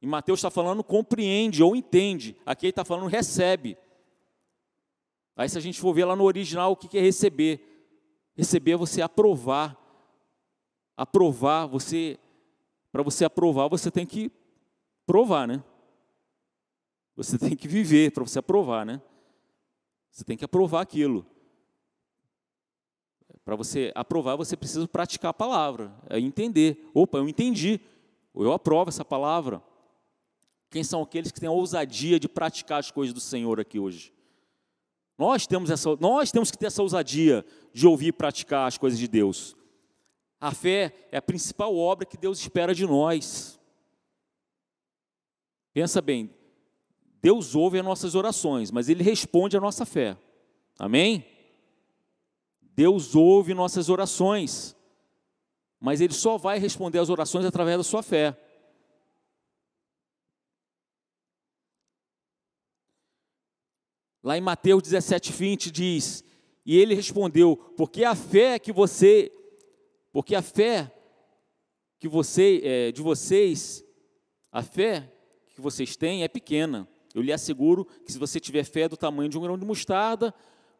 E 0.00 0.06
Mateus 0.06 0.38
está 0.38 0.50
falando 0.50 0.84
compreende 0.84 1.64
ou 1.64 1.74
entende. 1.74 2.36
Aqui 2.46 2.66
ele 2.66 2.70
está 2.70 2.84
falando 2.84 3.08
recebe. 3.08 3.76
Aí 5.34 5.48
se 5.48 5.58
a 5.58 5.60
gente 5.60 5.80
for 5.80 5.92
ver 5.92 6.04
lá 6.04 6.14
no 6.14 6.22
original 6.22 6.70
o 6.70 6.76
que 6.76 6.96
é 6.96 7.00
receber. 7.00 7.60
Receber 8.36 8.70
é 8.70 8.76
você 8.76 9.02
aprovar. 9.02 9.76
Aprovar, 10.96 11.66
você 11.66 12.20
para 12.92 13.02
você 13.02 13.24
aprovar, 13.24 13.66
você 13.66 13.90
tem 13.90 14.06
que 14.06 14.30
provar, 15.04 15.48
né? 15.48 15.60
Você 17.16 17.36
tem 17.36 17.56
que 17.56 17.66
viver 17.66 18.12
para 18.12 18.22
você 18.22 18.38
aprovar, 18.38 18.86
né? 18.86 19.02
Você 20.08 20.22
tem 20.22 20.36
que 20.36 20.44
aprovar 20.44 20.82
aquilo. 20.82 21.33
Para 23.44 23.56
você 23.56 23.92
aprovar, 23.94 24.36
você 24.36 24.56
precisa 24.56 24.88
praticar 24.88 25.30
a 25.30 25.34
palavra, 25.34 25.94
é 26.08 26.18
entender. 26.18 26.90
Opa, 26.94 27.18
eu 27.18 27.28
entendi. 27.28 27.80
Eu 28.34 28.52
aprovo 28.52 28.88
essa 28.88 29.04
palavra. 29.04 29.62
Quem 30.70 30.82
são 30.82 31.02
aqueles 31.02 31.30
que 31.30 31.38
têm 31.38 31.48
a 31.48 31.52
ousadia 31.52 32.18
de 32.18 32.28
praticar 32.28 32.80
as 32.80 32.90
coisas 32.90 33.12
do 33.12 33.20
Senhor 33.20 33.60
aqui 33.60 33.78
hoje? 33.78 34.12
Nós 35.16 35.46
temos, 35.46 35.70
essa, 35.70 35.94
nós 35.96 36.32
temos 36.32 36.50
que 36.50 36.58
ter 36.58 36.66
essa 36.66 36.82
ousadia 36.82 37.44
de 37.72 37.86
ouvir 37.86 38.08
e 38.08 38.12
praticar 38.12 38.66
as 38.66 38.76
coisas 38.76 38.98
de 38.98 39.06
Deus. 39.06 39.54
A 40.40 40.52
fé 40.52 40.92
é 41.12 41.16
a 41.18 41.22
principal 41.22 41.76
obra 41.76 42.04
que 42.04 42.16
Deus 42.16 42.40
espera 42.40 42.74
de 42.74 42.86
nós. 42.86 43.60
Pensa 45.72 46.00
bem, 46.00 46.30
Deus 47.22 47.54
ouve 47.54 47.78
as 47.78 47.84
nossas 47.84 48.14
orações, 48.14 48.70
mas 48.70 48.88
Ele 48.88 49.02
responde 49.02 49.56
à 49.56 49.60
nossa 49.60 49.86
fé. 49.86 50.16
Amém? 50.78 51.24
Deus 52.74 53.14
ouve 53.14 53.54
nossas 53.54 53.88
orações, 53.88 54.76
mas 55.78 56.00
Ele 56.00 56.12
só 56.12 56.36
vai 56.36 56.58
responder 56.58 56.98
às 56.98 57.08
orações 57.08 57.44
através 57.44 57.78
da 57.78 57.84
sua 57.84 58.02
fé. 58.02 58.36
Lá 64.24 64.38
em 64.38 64.40
Mateus 64.40 64.82
17, 64.82 65.32
20 65.32 65.70
diz: 65.70 66.24
E 66.64 66.78
ele 66.78 66.94
respondeu: 66.94 67.58
Porque 67.76 68.04
a 68.04 68.14
fé 68.14 68.58
que 68.58 68.72
você, 68.72 69.30
porque 70.10 70.34
a 70.34 70.40
fé 70.40 70.90
que 72.00 72.08
você, 72.08 72.60
é, 72.64 72.92
de 72.92 73.02
vocês, 73.02 73.84
a 74.50 74.62
fé 74.62 75.12
que 75.54 75.60
vocês 75.60 75.94
têm 75.94 76.24
é 76.24 76.28
pequena. 76.28 76.88
Eu 77.14 77.20
lhe 77.20 77.34
asseguro 77.34 77.84
que 77.84 78.10
se 78.10 78.18
você 78.18 78.40
tiver 78.40 78.64
fé 78.64 78.88
do 78.88 78.96
tamanho 78.96 79.28
de 79.28 79.36
um 79.36 79.42
grão 79.42 79.58
de 79.58 79.64
mostarda, 79.66 80.34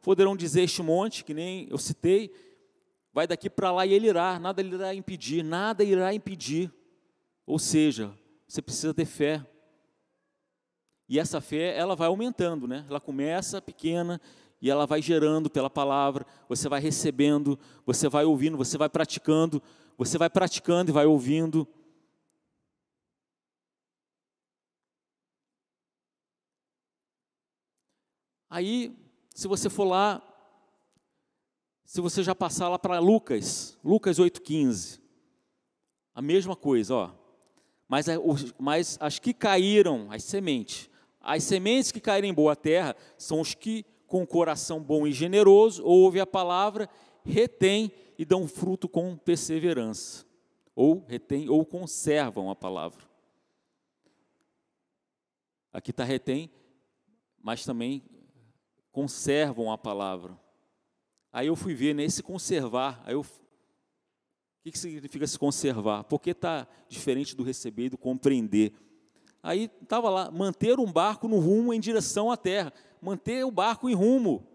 poderão 0.05 0.37
dizer 0.37 0.63
este 0.63 0.83
monte, 0.83 1.25
que 1.25 1.33
nem 1.33 1.67
eu 1.71 1.79
citei, 1.79 2.31
vai 3.11 3.27
daqui 3.27 3.49
para 3.49 3.73
lá 3.73 3.87
e 3.87 3.95
ele 3.95 4.07
irá, 4.07 4.39
nada 4.39 4.61
lhe 4.61 4.75
irá 4.75 4.95
impedir, 4.95 5.43
nada 5.43 5.83
irá 5.83 6.13
impedir. 6.13 6.71
Ou 7.47 7.59
seja, 7.59 8.13
você 8.47 8.61
precisa 8.61 8.93
ter 8.93 9.07
fé. 9.07 9.45
E 11.09 11.19
essa 11.19 11.41
fé, 11.41 11.75
ela 11.75 11.97
vai 11.97 12.09
aumentando, 12.09 12.69
né? 12.69 12.85
Ela 12.89 13.01
começa 13.01 13.63
pequena 13.63 14.21
e 14.61 14.71
ela 14.71 14.87
vai 14.87 15.01
gerando 15.01 15.49
pela 15.49 15.71
palavra, 15.71 16.27
você 16.51 16.69
vai 16.69 16.81
recebendo, 16.81 17.59
você 17.87 18.07
vai 18.07 18.27
ouvindo, 18.27 18.59
você 18.59 18.77
vai 18.77 18.91
praticando, 18.91 19.63
você 19.97 20.19
vai 20.19 20.29
praticando 20.29 20.91
e 20.91 20.93
vai 20.93 21.07
ouvindo. 21.07 21.67
Aí, 28.51 28.95
se 29.35 29.49
você 29.49 29.69
for 29.69 29.85
lá, 29.85 30.23
se 31.85 32.01
você 32.01 32.23
já 32.23 32.37
passar 32.37 32.69
lá 32.69 32.79
para 32.79 33.01
Lucas, 33.01 33.77
Lucas 33.85 34.21
8,15, 34.21 35.01
a 36.15 36.23
mesma 36.23 36.55
coisa, 36.55 36.95
ó. 36.95 37.11
Mas, 37.89 38.07
mas 38.59 38.97
as 39.01 39.19
que 39.19 39.35
caíram, 39.35 40.11
as 40.11 40.23
sementes, 40.23 40.89
as 41.21 41.43
sementes 41.43 41.91
que 41.91 42.01
caíram 42.01 42.29
em 42.29 42.33
boa 42.33 42.55
terra 42.55 42.95
são 43.19 43.41
os 43.41 43.55
que, 43.55 43.85
com 44.07 44.23
o 44.23 44.27
coração 44.27 44.81
bom 44.81 45.05
e 45.05 45.13
generoso, 45.13 45.85
ouvem 45.85 46.23
a 46.23 46.27
palavra, 46.27 46.89
retêm 47.25 47.91
e 48.17 48.25
dão 48.25 48.47
fruto 48.47 48.89
com 48.89 49.17
perseverança. 49.17 50.25
Ou 50.77 51.05
retêm 51.09 51.49
ou 51.49 51.65
conservam 51.67 52.51
a 52.51 52.57
palavra. 52.57 53.05
Aqui 55.73 55.91
está 55.91 56.05
retém, 56.05 56.51
mas 57.43 57.65
também 57.65 58.03
conservam 58.95 59.73
a 59.73 59.77
palavra. 59.77 60.39
Aí 61.33 61.49
eu 61.49 61.57
fui 61.57 61.75
ver 61.75 61.95
nesse 61.95 62.23
conservar, 62.23 63.03
aí 63.05 63.15
eu, 63.15 63.23
o 63.23 63.27
que, 64.63 64.71
que 64.71 64.79
significa 64.79 65.27
se 65.27 65.37
conservar? 65.37 66.05
Porque 66.05 66.31
está 66.31 66.67
diferente 66.89 67.35
do 67.35 67.43
receber 67.43 67.87
e 67.87 67.89
do 67.91 67.99
compreender. 67.99 68.73
Aí 69.43 69.69
estava 69.83 70.09
lá, 70.09 70.31
manter 70.31 70.79
um 70.79 70.91
barco 70.91 71.27
no 71.27 71.41
rumo 71.41 71.75
em 71.75 71.81
direção 71.81 72.31
à 72.31 72.37
terra, 72.37 72.73
manter 73.03 73.45
o 73.45 73.51
barco 73.51 73.91
em 73.91 73.95
rumo. 73.95 74.47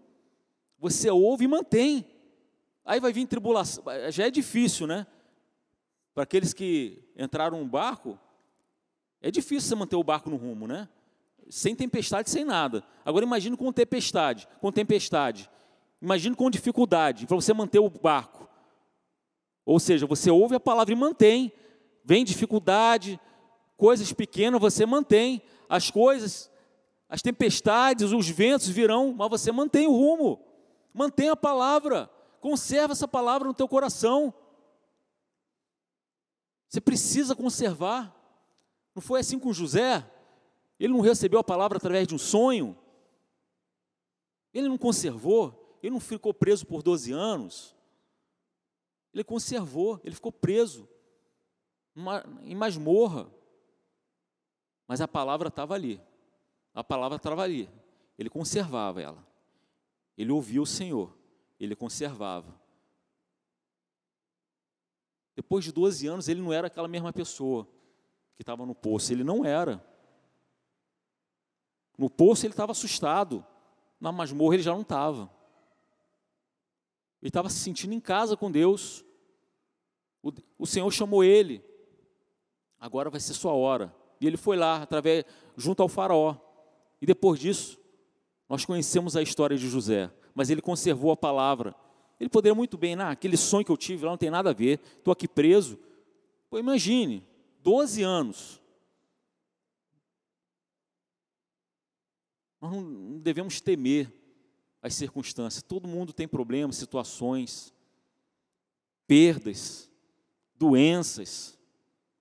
Você 0.79 1.09
ouve 1.09 1.43
e 1.43 1.47
mantém. 1.47 2.05
Aí 2.85 3.01
vai 3.01 3.11
vir 3.11 3.27
tribulação, 3.27 3.83
já 4.09 4.25
é 4.25 4.31
difícil, 4.31 4.87
né? 4.87 5.05
Para 6.13 6.23
aqueles 6.23 6.53
que 6.53 7.03
entraram 7.17 7.59
no 7.59 7.67
barco, 7.67 8.17
é 9.21 9.29
difícil 9.29 9.67
você 9.67 9.75
manter 9.75 9.97
o 9.97 10.03
barco 10.03 10.29
no 10.29 10.37
rumo, 10.37 10.65
né? 10.65 10.87
Sem 11.49 11.75
tempestade, 11.75 12.29
sem 12.29 12.45
nada. 12.45 12.83
Agora 13.03 13.25
imagine 13.25 13.57
com 13.57 13.73
tempestade, 13.73 14.47
com 14.61 14.71
tempestade. 14.71 15.49
Imagine 16.01 16.35
com 16.35 16.49
dificuldade 16.49 17.25
para 17.25 17.35
você 17.35 17.53
manter 17.53 17.79
o 17.79 17.89
barco. 17.89 18.47
Ou 19.65 19.79
seja, 19.79 20.05
você 20.05 20.31
ouve 20.31 20.55
a 20.55 20.59
palavra 20.59 20.93
e 20.93 20.95
mantém. 20.95 21.51
Vem 22.05 22.23
dificuldade, 22.23 23.19
coisas 23.75 24.13
pequenas 24.13 24.61
você 24.61 24.85
mantém. 24.85 25.41
As 25.67 25.91
coisas, 25.91 26.49
as 27.09 27.21
tempestades, 27.21 28.11
os 28.11 28.29
ventos 28.29 28.69
virão, 28.69 29.13
mas 29.17 29.29
você 29.29 29.51
mantém 29.51 29.87
o 29.87 29.91
rumo. 29.91 30.39
Mantém 30.93 31.29
a 31.29 31.35
palavra. 31.35 32.09
Conserva 32.39 32.93
essa 32.93 33.07
palavra 33.07 33.47
no 33.47 33.53
teu 33.53 33.67
coração. 33.67 34.33
Você 36.67 36.79
precisa 36.79 37.35
conservar. 37.35 38.15
Não 38.95 39.01
foi 39.01 39.19
assim 39.19 39.39
com 39.39 39.51
José? 39.51 40.05
Ele 40.79 40.93
não 40.93 41.01
recebeu 41.01 41.39
a 41.39 41.43
palavra 41.43 41.77
através 41.77 42.07
de 42.07 42.15
um 42.15 42.17
sonho. 42.17 42.77
Ele 44.53 44.69
não 44.69 44.77
conservou. 44.77 45.77
Ele 45.83 45.91
não 45.91 45.99
ficou 45.99 46.33
preso 46.33 46.65
por 46.65 46.81
12 46.81 47.11
anos. 47.11 47.75
Ele 49.13 49.23
conservou, 49.23 49.99
ele 50.03 50.15
ficou 50.15 50.31
preso 50.31 50.87
em 52.43 52.55
masmorra. 52.55 53.29
Mas 54.87 55.01
a 55.01 55.07
palavra 55.07 55.49
estava 55.49 55.73
ali. 55.73 56.01
A 56.73 56.83
palavra 56.83 57.17
estava 57.17 57.43
ali. 57.43 57.69
Ele 58.17 58.29
conservava 58.29 59.01
ela. 59.01 59.27
Ele 60.17 60.31
ouvia 60.31 60.61
o 60.61 60.65
Senhor. 60.65 61.15
Ele 61.59 61.75
conservava. 61.75 62.59
Depois 65.35 65.63
de 65.63 65.71
12 65.71 66.07
anos, 66.07 66.27
ele 66.27 66.41
não 66.41 66.51
era 66.51 66.67
aquela 66.67 66.87
mesma 66.87 67.13
pessoa 67.13 67.67
que 68.35 68.41
estava 68.41 68.65
no 68.65 68.75
poço. 68.75 69.11
Ele 69.11 69.23
não 69.23 69.45
era. 69.45 69.83
No 71.99 72.09
poço 72.09 72.45
ele 72.45 72.53
estava 72.53 72.71
assustado. 72.71 73.45
Na 73.99 74.09
masmorra 74.09 74.55
ele 74.55 74.63
já 74.63 74.71
não 74.71 74.83
estava. 74.83 75.29
Ele 77.21 77.29
estava 77.29 77.49
se 77.49 77.59
sentindo 77.59 77.93
em 77.93 77.99
casa 77.99 78.37
com 78.37 78.49
Deus. 78.49 79.03
O, 80.23 80.31
o 80.59 80.65
Senhor 80.65 80.89
chamou 80.91 81.25
ele. 81.25 81.61
Agora 82.79 83.09
vai 83.09 83.19
ser 83.19 83.33
sua 83.33 83.51
hora. 83.51 83.93
E 84.21 84.25
ele 84.25 84.37
foi 84.37 84.55
lá, 84.55 84.81
através, 84.81 85.25
junto 85.57 85.83
ao 85.83 85.89
faraó. 85.89 86.37
E 87.01 87.05
depois 87.05 87.37
disso, 87.37 87.77
nós 88.47 88.63
conhecemos 88.63 89.17
a 89.17 89.21
história 89.21 89.57
de 89.57 89.67
José. 89.67 90.09
Mas 90.33 90.49
ele 90.49 90.61
conservou 90.61 91.11
a 91.11 91.17
palavra. 91.17 91.75
Ele 92.17 92.29
poderia 92.29 92.55
muito 92.55 92.77
bem, 92.77 92.95
ah, 92.95 93.09
aquele 93.09 93.35
sonho 93.35 93.65
que 93.65 93.71
eu 93.71 93.77
tive 93.77 94.05
lá 94.05 94.11
não 94.11 94.17
tem 94.17 94.29
nada 94.29 94.51
a 94.51 94.53
ver, 94.53 94.79
estou 94.97 95.11
aqui 95.11 95.27
preso. 95.27 95.77
Pô, 96.49 96.57
imagine, 96.57 97.25
12 97.61 98.03
anos. 98.03 98.61
Nós 102.61 102.71
não 102.71 103.19
devemos 103.19 103.61
temer 103.61 104.13
as 104.81 104.93
circunstâncias. 104.93 105.63
Todo 105.63 105.87
mundo 105.87 106.13
tem 106.13 106.27
problemas, 106.27 106.75
situações, 106.75 107.73
perdas, 109.07 109.89
doenças. 110.55 111.57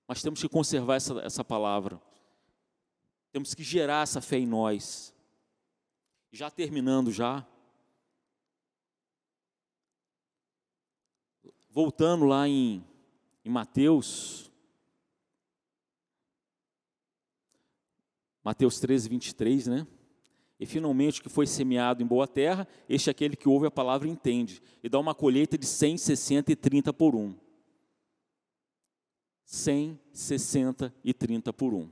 Mas 0.07 0.21
temos 0.21 0.41
que 0.41 0.49
conservar 0.49 0.95
essa, 0.95 1.19
essa 1.19 1.43
palavra. 1.43 2.01
Temos 3.31 3.53
que 3.53 3.63
gerar 3.63 4.03
essa 4.03 4.21
fé 4.21 4.37
em 4.37 4.47
nós. 4.47 5.13
Já 6.31 6.49
terminando 6.49 7.11
já. 7.11 7.45
Voltando 11.69 12.25
lá 12.25 12.47
em, 12.47 12.83
em 13.43 13.49
Mateus. 13.49 14.49
Mateus 18.43 18.79
13, 18.79 19.09
23, 19.09 19.67
né? 19.67 19.87
E 20.59 20.65
finalmente 20.65 21.21
o 21.21 21.23
que 21.23 21.29
foi 21.29 21.47
semeado 21.47 22.03
em 22.03 22.05
boa 22.05 22.27
terra, 22.27 22.67
este 22.89 23.09
é 23.09 23.11
aquele 23.11 23.35
que 23.37 23.47
ouve 23.47 23.67
a 23.67 23.71
palavra 23.71 24.07
e 24.07 24.11
entende, 24.11 24.61
e 24.83 24.89
dá 24.89 24.99
uma 24.99 25.15
colheita 25.15 25.57
de 25.57 25.65
100, 25.65 25.97
60 25.97 26.51
e 26.51 26.55
30 26.55 26.91
por 26.91 27.15
um. 27.15 27.33
100, 29.45 29.97
60 30.11 30.93
e 31.03 31.13
30 31.13 31.53
por 31.53 31.73
um. 31.73 31.89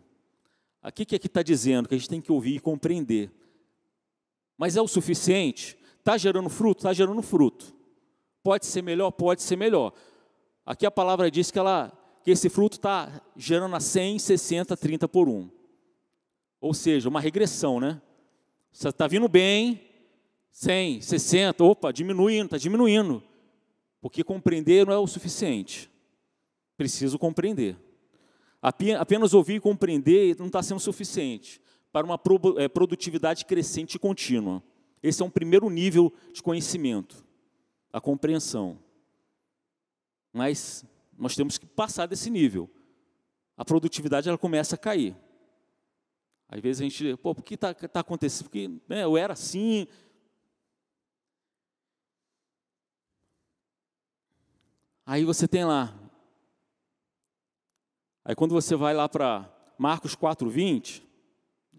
Aqui 0.82 1.05
que 1.05 1.15
aqui 1.15 1.28
está 1.28 1.41
dizendo 1.41 1.88
que 1.88 1.95
a 1.95 1.97
gente 1.97 2.09
tem 2.09 2.22
que 2.22 2.32
ouvir 2.32 2.55
e 2.55 2.59
compreender. 2.59 3.32
Mas 4.57 4.76
é 4.76 4.82
o 4.82 4.88
suficiente? 4.88 5.78
Está 5.99 6.18
gerando 6.18 6.49
fruto? 6.49 6.80
Está 6.80 6.93
gerando 6.93 7.22
fruto. 7.22 7.74
Pode 8.43 8.65
ser 8.65 8.82
melhor? 8.82 9.11
Pode 9.11 9.41
ser 9.41 9.55
melhor. 9.55 9.93
Aqui 10.65 10.86
a 10.86 10.91
palavra 10.91 11.32
diz 11.32 11.51
que, 11.51 11.57
ela, 11.57 11.91
que 12.24 12.32
esse 12.32 12.49
fruto 12.49 12.78
está 12.78 13.22
gerando 13.36 13.76
a 13.76 13.80
100, 13.80 14.20
60, 14.20 14.76
30 14.76 15.07
por 15.07 15.30
um. 15.30 15.49
Ou 16.59 16.74
seja, 16.74 17.07
uma 17.07 17.22
regressão, 17.22 17.80
né? 17.80 18.01
Você 18.72 18.89
está 18.89 19.07
vindo 19.07 19.28
bem, 19.28 19.82
100, 20.51 21.01
60, 21.01 21.63
opa, 21.63 21.91
diminuindo, 21.91 22.45
está 22.45 22.57
diminuindo. 22.57 23.24
Porque 24.01 24.24
compreender 24.24 24.86
não 24.86 24.93
é 24.93 24.97
o 24.97 25.07
suficiente. 25.07 25.89
Preciso 26.76 27.18
compreender. 27.18 27.78
Apenas 28.61 29.34
ouvir 29.34 29.55
e 29.55 29.59
compreender 29.59 30.36
não 30.38 30.47
está 30.47 30.61
sendo 30.61 30.80
suficiente 30.80 31.61
para 31.91 32.05
uma 32.05 32.20
é, 32.57 32.68
produtividade 32.68 33.45
crescente 33.45 33.95
e 33.95 33.99
contínua. 33.99 34.61
Esse 35.01 35.22
é 35.22 35.26
um 35.26 35.30
primeiro 35.30 35.70
nível 35.70 36.13
de 36.34 36.41
conhecimento, 36.41 37.26
a 37.93 38.01
compreensão. 38.01 38.80
Mas 40.34 40.84
nós 41.18 41.36
temos 41.36 41.57
que 41.57 41.65
passar 41.65 42.07
desse 42.07 42.30
nível. 42.30 42.70
A 43.55 43.65
produtividade 43.65 44.28
ela 44.28 44.38
começa 44.38 44.76
a 44.76 44.78
cair. 44.78 45.15
Às 46.49 46.61
vezes 46.61 46.81
a 46.81 46.83
gente, 46.83 47.17
pô, 47.17 47.35
por 47.35 47.43
que 47.43 47.55
está 47.55 47.73
tá 47.73 47.99
acontecendo? 47.99 48.45
Porque 48.45 48.69
né, 48.87 49.03
eu 49.03 49.17
era 49.17 49.33
assim. 49.33 49.87
Aí 55.05 55.25
você 55.25 55.47
tem 55.47 55.65
lá. 55.65 55.93
Aí 58.23 58.35
quando 58.35 58.51
você 58.51 58.75
vai 58.75 58.93
lá 58.93 59.07
para 59.07 59.49
Marcos 59.77 60.15
4,20, 60.15 61.01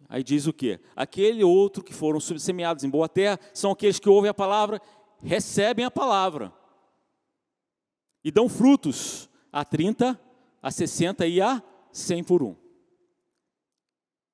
aí 0.09 0.23
diz 0.23 0.47
o 0.47 0.53
quê? 0.53 0.81
Aquele 0.95 1.45
outro 1.45 1.83
que 1.83 1.93
foram 1.93 2.21
semeados 2.21 2.85
em 2.85 2.91
boa 2.91 3.09
terra 3.09 3.39
são 3.53 3.71
aqueles 3.71 3.99
que 3.99 4.09
ouvem 4.09 4.31
a 4.31 4.35
palavra, 4.35 4.81
recebem 5.23 5.85
a 5.85 5.91
palavra 5.91 6.53
e 8.23 8.31
dão 8.31 8.49
frutos 8.49 9.29
a 9.53 9.65
30, 9.65 10.19
a 10.63 10.71
60 10.71 11.27
e 11.27 11.41
a 11.41 11.63
100 11.93 12.25
por 12.25 12.43
um. 12.43 12.68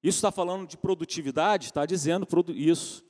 Isso 0.05 0.19
está 0.19 0.31
falando 0.31 0.69
de 0.69 0.77
produtividade? 0.77 1.65
Está 1.65 1.87
dizendo 1.87 2.29
isso. 2.51 3.03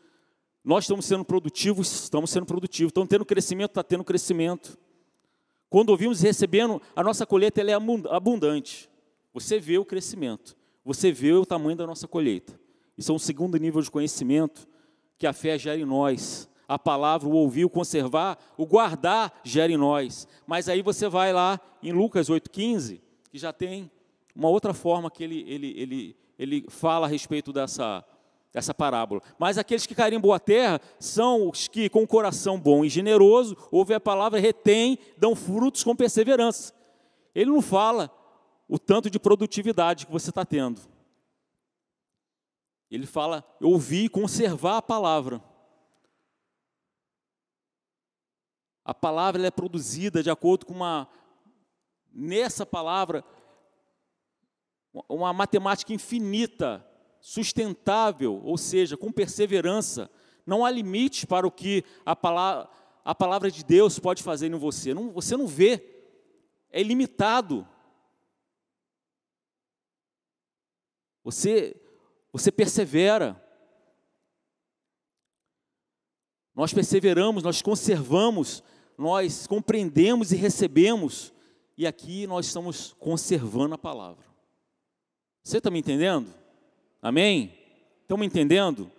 Nós 0.62 0.84
estamos 0.84 1.04
sendo 1.04 1.24
produtivos, 1.24 2.04
estamos 2.04 2.30
sendo 2.30 2.46
produtivos. 2.46 2.90
Estamos 2.90 3.08
tendo 3.08 3.24
crescimento, 3.24 3.72
está 3.72 3.82
tendo 3.82 4.04
crescimento. 4.04 4.78
Quando 5.68 5.90
ouvimos 5.90 6.20
recebendo, 6.20 6.80
a 6.94 7.02
nossa 7.02 7.26
colheita 7.26 7.60
é 7.60 7.74
abundante. 7.74 8.88
Você 9.32 9.58
vê 9.58 9.76
o 9.76 9.84
crescimento, 9.84 10.56
você 10.84 11.10
vê 11.10 11.32
o 11.32 11.44
tamanho 11.44 11.76
da 11.76 11.84
nossa 11.84 12.06
colheita. 12.06 12.56
Isso 12.96 13.10
é 13.10 13.14
um 13.14 13.18
segundo 13.18 13.58
nível 13.58 13.82
de 13.82 13.90
conhecimento 13.90 14.68
que 15.18 15.26
a 15.26 15.32
fé 15.32 15.58
gera 15.58 15.80
em 15.80 15.84
nós. 15.84 16.48
A 16.68 16.78
palavra, 16.78 17.28
o 17.28 17.32
ouvir, 17.32 17.64
o 17.64 17.70
conservar, 17.70 18.38
o 18.56 18.64
guardar 18.64 19.40
gera 19.42 19.72
em 19.72 19.76
nós. 19.76 20.28
Mas 20.46 20.68
aí 20.68 20.80
você 20.80 21.08
vai 21.08 21.32
lá 21.32 21.60
em 21.82 21.90
Lucas 21.90 22.30
8,15, 22.30 23.00
que 23.32 23.36
já 23.36 23.52
tem 23.52 23.90
uma 24.32 24.48
outra 24.48 24.72
forma 24.72 25.10
que 25.10 25.24
ele, 25.24 25.44
ele, 25.48 25.74
ele, 25.76 26.16
ele 26.38 26.64
fala 26.68 27.06
a 27.06 27.08
respeito 27.08 27.52
dessa, 27.52 28.04
dessa 28.52 28.72
parábola. 28.72 29.20
Mas 29.38 29.58
aqueles 29.58 29.86
que 29.86 29.94
em 30.02 30.20
boa 30.20 30.38
terra 30.38 30.80
são 30.98 31.50
os 31.50 31.68
que, 31.68 31.88
com 31.88 32.02
o 32.02 32.06
coração 32.06 32.58
bom 32.58 32.84
e 32.84 32.88
generoso, 32.88 33.56
ouvem 33.70 33.96
a 33.96 34.00
palavra, 34.00 34.38
retém, 34.38 34.98
dão 35.18 35.34
frutos 35.34 35.82
com 35.82 35.94
perseverança. 35.94 36.72
Ele 37.34 37.50
não 37.50 37.60
fala 37.60 38.10
o 38.68 38.78
tanto 38.78 39.10
de 39.10 39.18
produtividade 39.18 40.06
que 40.06 40.12
você 40.12 40.30
está 40.30 40.44
tendo. 40.44 40.80
Ele 42.90 43.06
fala 43.06 43.44
ouvir 43.60 44.04
e 44.04 44.08
conservar 44.08 44.76
a 44.76 44.82
palavra. 44.82 45.42
A 48.84 48.94
palavra 48.94 49.44
é 49.44 49.50
produzida 49.50 50.22
de 50.22 50.30
acordo 50.30 50.66
com 50.66 50.74
uma. 50.74 51.08
Nessa 52.12 52.64
palavra, 52.64 53.24
uma 55.08 55.32
matemática 55.32 55.92
infinita, 55.92 56.86
sustentável, 57.20 58.40
ou 58.44 58.56
seja, 58.56 58.96
com 58.96 59.10
perseverança. 59.10 60.10
Não 60.46 60.64
há 60.64 60.70
limite 60.70 61.26
para 61.26 61.46
o 61.46 61.50
que 61.50 61.84
a 62.04 62.14
palavra, 62.14 62.68
a 63.04 63.14
palavra 63.14 63.50
de 63.50 63.64
Deus 63.64 63.98
pode 63.98 64.22
fazer 64.22 64.46
em 64.46 64.56
você. 64.56 64.94
Não, 64.94 65.10
você 65.10 65.36
não 65.36 65.46
vê, 65.46 65.82
é 66.70 66.80
ilimitado. 66.80 67.66
Você, 71.24 71.74
você 72.32 72.52
persevera. 72.52 73.42
Nós 76.54 76.72
perseveramos, 76.72 77.42
nós 77.42 77.60
conservamos, 77.60 78.62
nós 78.96 79.46
compreendemos 79.46 80.30
e 80.30 80.36
recebemos, 80.36 81.34
e 81.76 81.84
aqui 81.84 82.28
nós 82.28 82.46
estamos 82.46 82.92
conservando 83.00 83.74
a 83.74 83.78
palavra. 83.78 84.33
Você 85.44 85.58
está 85.58 85.70
me 85.70 85.78
entendendo? 85.78 86.32
Amém? 87.02 87.52
Estão 88.00 88.16
me 88.16 88.24
entendendo? 88.24 88.90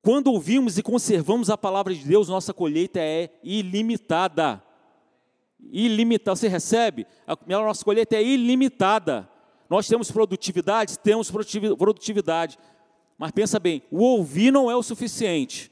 Quando 0.00 0.28
ouvimos 0.28 0.78
e 0.78 0.82
conservamos 0.82 1.50
a 1.50 1.58
palavra 1.58 1.94
de 1.94 2.02
Deus, 2.02 2.28
nossa 2.28 2.54
colheita 2.54 2.98
é 2.98 3.30
ilimitada. 3.44 4.62
Ilimitada. 5.60 6.36
Você 6.36 6.48
recebe? 6.48 7.06
A 7.26 7.36
nossa 7.46 7.84
colheita 7.84 8.16
é 8.16 8.22
ilimitada. 8.22 9.28
Nós 9.68 9.86
temos 9.86 10.10
produtividade? 10.10 10.98
Temos 10.98 11.30
produtividade. 11.30 12.58
Mas 13.18 13.32
pensa 13.32 13.60
bem, 13.60 13.82
o 13.90 14.02
ouvir 14.02 14.50
não 14.50 14.70
é 14.70 14.76
o 14.76 14.82
suficiente. 14.82 15.70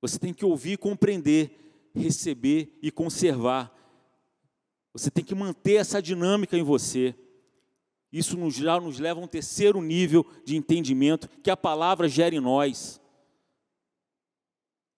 Você 0.00 0.18
tem 0.18 0.32
que 0.32 0.44
ouvir, 0.44 0.78
compreender, 0.78 1.90
receber 1.94 2.78
e 2.80 2.90
conservar. 2.90 3.74
Você 4.94 5.10
tem 5.10 5.24
que 5.24 5.34
manter 5.34 5.74
essa 5.74 6.00
dinâmica 6.00 6.56
em 6.56 6.62
você. 6.62 7.14
Isso 8.14 8.36
nos, 8.36 8.54
já 8.54 8.78
nos 8.78 9.00
leva 9.00 9.18
a 9.18 9.24
um 9.24 9.26
terceiro 9.26 9.82
nível 9.82 10.24
de 10.44 10.54
entendimento 10.54 11.28
que 11.42 11.50
a 11.50 11.56
palavra 11.56 12.08
gera 12.08 12.32
em 12.32 12.38
nós. 12.38 13.00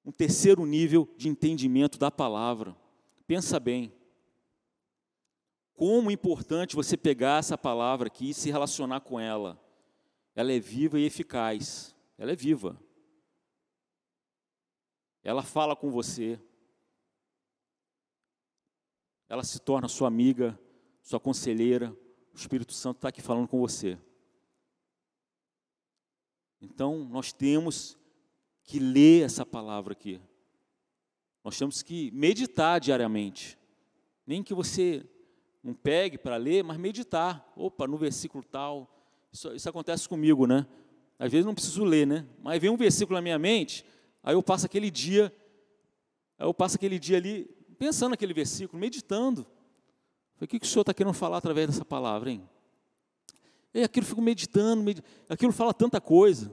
um 0.05 0.12
terceiro 0.12 0.67
nível 0.67 1.09
de 1.17 1.27
entendimento 1.27 1.99
da 1.99 2.11
palavra. 2.11 2.77
Pensa 3.27 3.59
bem. 3.59 3.91
Como 5.75 6.11
é 6.11 6.12
importante 6.12 6.77
você 6.77 6.95
pegar 6.95 7.39
essa 7.39 7.57
palavra 7.57 8.09
aqui 8.09 8.31
e 8.31 8.35
se 8.35 8.51
relacionar 8.51 9.01
com 9.01 9.19
ela. 9.19 9.59
Ela 10.35 10.53
é 10.53 10.61
viva 10.61 11.01
e 11.01 11.07
eficaz. 11.07 11.97
Ela 12.19 12.33
é 12.33 12.37
viva. 12.37 12.79
Ela 15.23 15.43
fala 15.43 15.75
com 15.75 15.91
você. 15.91 16.39
Ela 19.27 19.43
se 19.43 19.59
torna 19.59 19.89
sua 19.89 20.07
amiga, 20.07 20.57
sua 21.01 21.19
conselheira. 21.19 21.97
O 22.37 22.39
Espírito 22.39 22.74
Santo 22.74 22.97
está 22.97 23.09
aqui 23.09 23.22
falando 23.22 23.49
com 23.49 23.59
você. 23.59 23.99
Então, 26.61 26.99
nós 27.07 27.32
temos 27.32 27.97
que 28.62 28.78
ler 28.78 29.24
essa 29.24 29.47
palavra 29.47 29.95
aqui. 29.95 30.20
Nós 31.43 31.57
temos 31.57 31.82
que 31.82 32.11
meditar 32.11 32.78
diariamente. 32.78 33.59
Nem 34.26 34.43
que 34.43 34.53
você 34.53 35.09
não 35.62 35.72
pegue 35.72 36.18
para 36.18 36.37
ler, 36.37 36.62
mas 36.62 36.76
meditar. 36.76 37.51
Opa, 37.57 37.87
no 37.87 37.97
versículo 37.97 38.45
tal. 38.45 38.87
Isso, 39.32 39.55
isso, 39.55 39.68
acontece 39.70 40.07
comigo, 40.07 40.47
né? 40.47 40.66
Às 41.18 41.32
vezes 41.32 41.47
não 41.47 41.55
preciso 41.55 41.84
ler, 41.84 42.07
né? 42.07 42.26
Mas 42.43 42.61
vem 42.61 42.68
um 42.68 42.76
versículo 42.76 43.16
na 43.16 43.22
minha 43.22 43.39
mente, 43.39 43.82
aí 44.22 44.34
eu 44.34 44.43
passo 44.43 44.66
aquele 44.66 44.91
dia, 44.91 45.34
aí 46.39 46.47
eu 46.47 46.53
passo 46.53 46.76
aquele 46.76 46.99
dia 46.99 47.16
ali 47.16 47.45
pensando 47.78 48.11
naquele 48.11 48.34
versículo, 48.34 48.78
meditando. 48.78 49.47
O 50.41 50.47
que, 50.47 50.59
que 50.59 50.66
o 50.66 50.68
Senhor 50.68 50.82
está 50.82 50.93
querendo 50.93 51.14
falar 51.14 51.39
através 51.39 51.66
dessa 51.66 51.84
palavra, 51.84 52.30
hein? 52.30 52.49
E 53.72 53.82
aquilo 53.82 54.07
fico 54.07 54.22
meditando, 54.22 54.82
med... 54.82 55.03
aquilo 55.28 55.53
fala 55.53 55.72
tanta 55.72 56.01
coisa. 56.01 56.49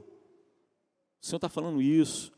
O 1.20 1.26
Senhor 1.26 1.36
está 1.36 1.48
falando 1.48 1.80
isso. 1.80 2.32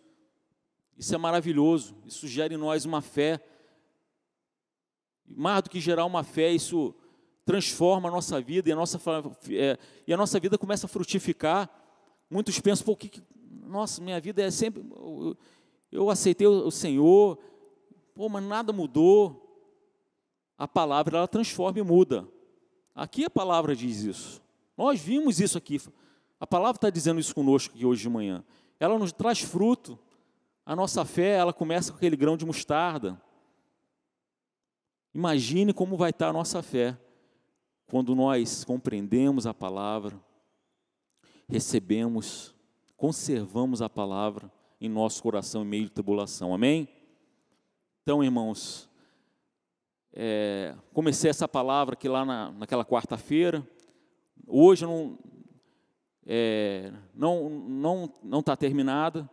Isso 0.96 1.14
é 1.14 1.18
maravilhoso. 1.18 1.96
Isso 2.04 2.26
gera 2.26 2.54
em 2.54 2.56
nós 2.56 2.84
uma 2.84 3.00
fé. 3.00 3.40
Mais 5.26 5.62
do 5.62 5.70
que 5.70 5.80
gerar 5.80 6.04
uma 6.04 6.22
fé, 6.22 6.52
isso 6.52 6.94
transforma 7.44 8.08
a 8.08 8.12
nossa 8.12 8.40
vida 8.40 8.68
e 8.68 8.72
a 8.72 8.76
nossa, 8.76 9.00
é, 9.50 9.78
e 10.06 10.12
a 10.12 10.16
nossa 10.16 10.38
vida 10.40 10.56
começa 10.58 10.86
a 10.86 10.88
frutificar. 10.88 11.70
Muitos 12.28 12.58
pensam, 12.60 12.84
pô, 12.84 12.96
que, 12.96 13.22
nossa, 13.64 14.00
minha 14.00 14.20
vida 14.20 14.42
é 14.42 14.50
sempre. 14.50 14.84
Eu, 14.88 15.36
eu 15.90 16.10
aceitei 16.10 16.46
o, 16.46 16.66
o 16.66 16.70
Senhor, 16.70 17.38
pô, 18.14 18.28
mas 18.28 18.42
nada 18.42 18.72
mudou. 18.72 19.45
A 20.58 20.66
palavra 20.66 21.18
ela 21.18 21.28
transforma 21.28 21.78
e 21.78 21.82
muda. 21.82 22.26
Aqui 22.94 23.24
a 23.24 23.30
palavra 23.30 23.76
diz 23.76 24.02
isso. 24.02 24.42
Nós 24.76 25.00
vimos 25.00 25.40
isso 25.40 25.58
aqui. 25.58 25.80
A 26.40 26.46
palavra 26.46 26.76
está 26.76 26.90
dizendo 26.90 27.20
isso 27.20 27.34
conosco 27.34 27.74
aqui 27.74 27.84
hoje 27.84 28.02
de 28.02 28.08
manhã 28.08 28.44
ela 28.78 28.98
nos 28.98 29.12
traz 29.12 29.40
fruto. 29.40 29.98
A 30.64 30.74
nossa 30.74 31.04
fé, 31.04 31.36
ela 31.36 31.52
começa 31.52 31.92
com 31.92 31.96
aquele 31.96 32.16
grão 32.16 32.36
de 32.36 32.44
mostarda. 32.44 33.20
Imagine 35.14 35.72
como 35.72 35.96
vai 35.96 36.10
estar 36.10 36.28
a 36.28 36.32
nossa 36.32 36.62
fé 36.62 36.98
quando 37.86 38.14
nós 38.14 38.64
compreendemos 38.64 39.46
a 39.46 39.54
palavra, 39.54 40.20
recebemos, 41.48 42.52
conservamos 42.96 43.80
a 43.80 43.88
palavra 43.88 44.52
em 44.80 44.88
nosso 44.88 45.22
coração 45.22 45.62
em 45.62 45.66
meio 45.66 45.84
de 45.84 45.92
tribulação. 45.92 46.52
Amém? 46.52 46.88
Então, 48.02 48.24
irmãos, 48.24 48.88
é, 50.18 50.74
comecei 50.94 51.28
essa 51.28 51.46
palavra 51.46 51.92
aqui 51.92 52.08
lá 52.08 52.24
na, 52.24 52.50
naquela 52.52 52.86
quarta-feira. 52.86 53.62
Hoje 54.46 54.86
não, 54.86 55.18
é, 56.24 56.90
não 57.14 57.50
não 57.50 58.12
não 58.22 58.40
está 58.40 58.56
terminada, 58.56 59.28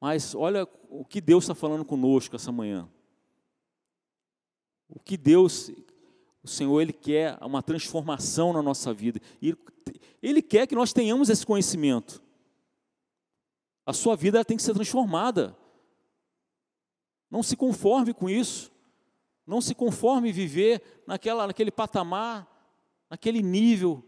mas 0.00 0.34
olha 0.34 0.66
o 0.88 1.04
que 1.04 1.20
Deus 1.20 1.44
está 1.44 1.54
falando 1.54 1.84
conosco 1.84 2.34
essa 2.34 2.50
manhã. 2.50 2.88
O 4.88 4.98
que 4.98 5.18
Deus, 5.18 5.70
o 6.42 6.48
Senhor, 6.48 6.80
Ele 6.80 6.94
quer 6.94 7.36
uma 7.42 7.62
transformação 7.62 8.54
na 8.54 8.62
nossa 8.62 8.94
vida. 8.94 9.20
E 9.42 9.54
Ele 10.22 10.40
quer 10.40 10.66
que 10.66 10.74
nós 10.74 10.94
tenhamos 10.94 11.28
esse 11.28 11.44
conhecimento. 11.44 12.22
A 13.84 13.92
sua 13.92 14.16
vida 14.16 14.42
tem 14.42 14.56
que 14.56 14.62
ser 14.62 14.72
transformada. 14.72 15.54
Não 17.30 17.42
se 17.42 17.54
conforme 17.54 18.14
com 18.14 18.30
isso. 18.30 18.72
Não 19.48 19.60
se 19.60 19.74
conforme 19.74 20.30
viver 20.30 21.02
naquela, 21.06 21.46
naquele 21.46 21.72
patamar, 21.72 22.46
naquele 23.10 23.42
nível 23.42 24.04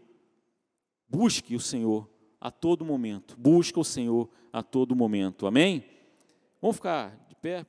Busque 1.11 1.57
o 1.57 1.59
Senhor 1.59 2.09
a 2.39 2.49
todo 2.49 2.85
momento. 2.85 3.35
Busca 3.37 3.77
o 3.77 3.83
Senhor 3.83 4.29
a 4.53 4.63
todo 4.63 4.95
momento. 4.95 5.45
Amém? 5.45 5.83
Vamos 6.61 6.77
ficar 6.77 7.17
de 7.27 7.35
pé. 7.35 7.59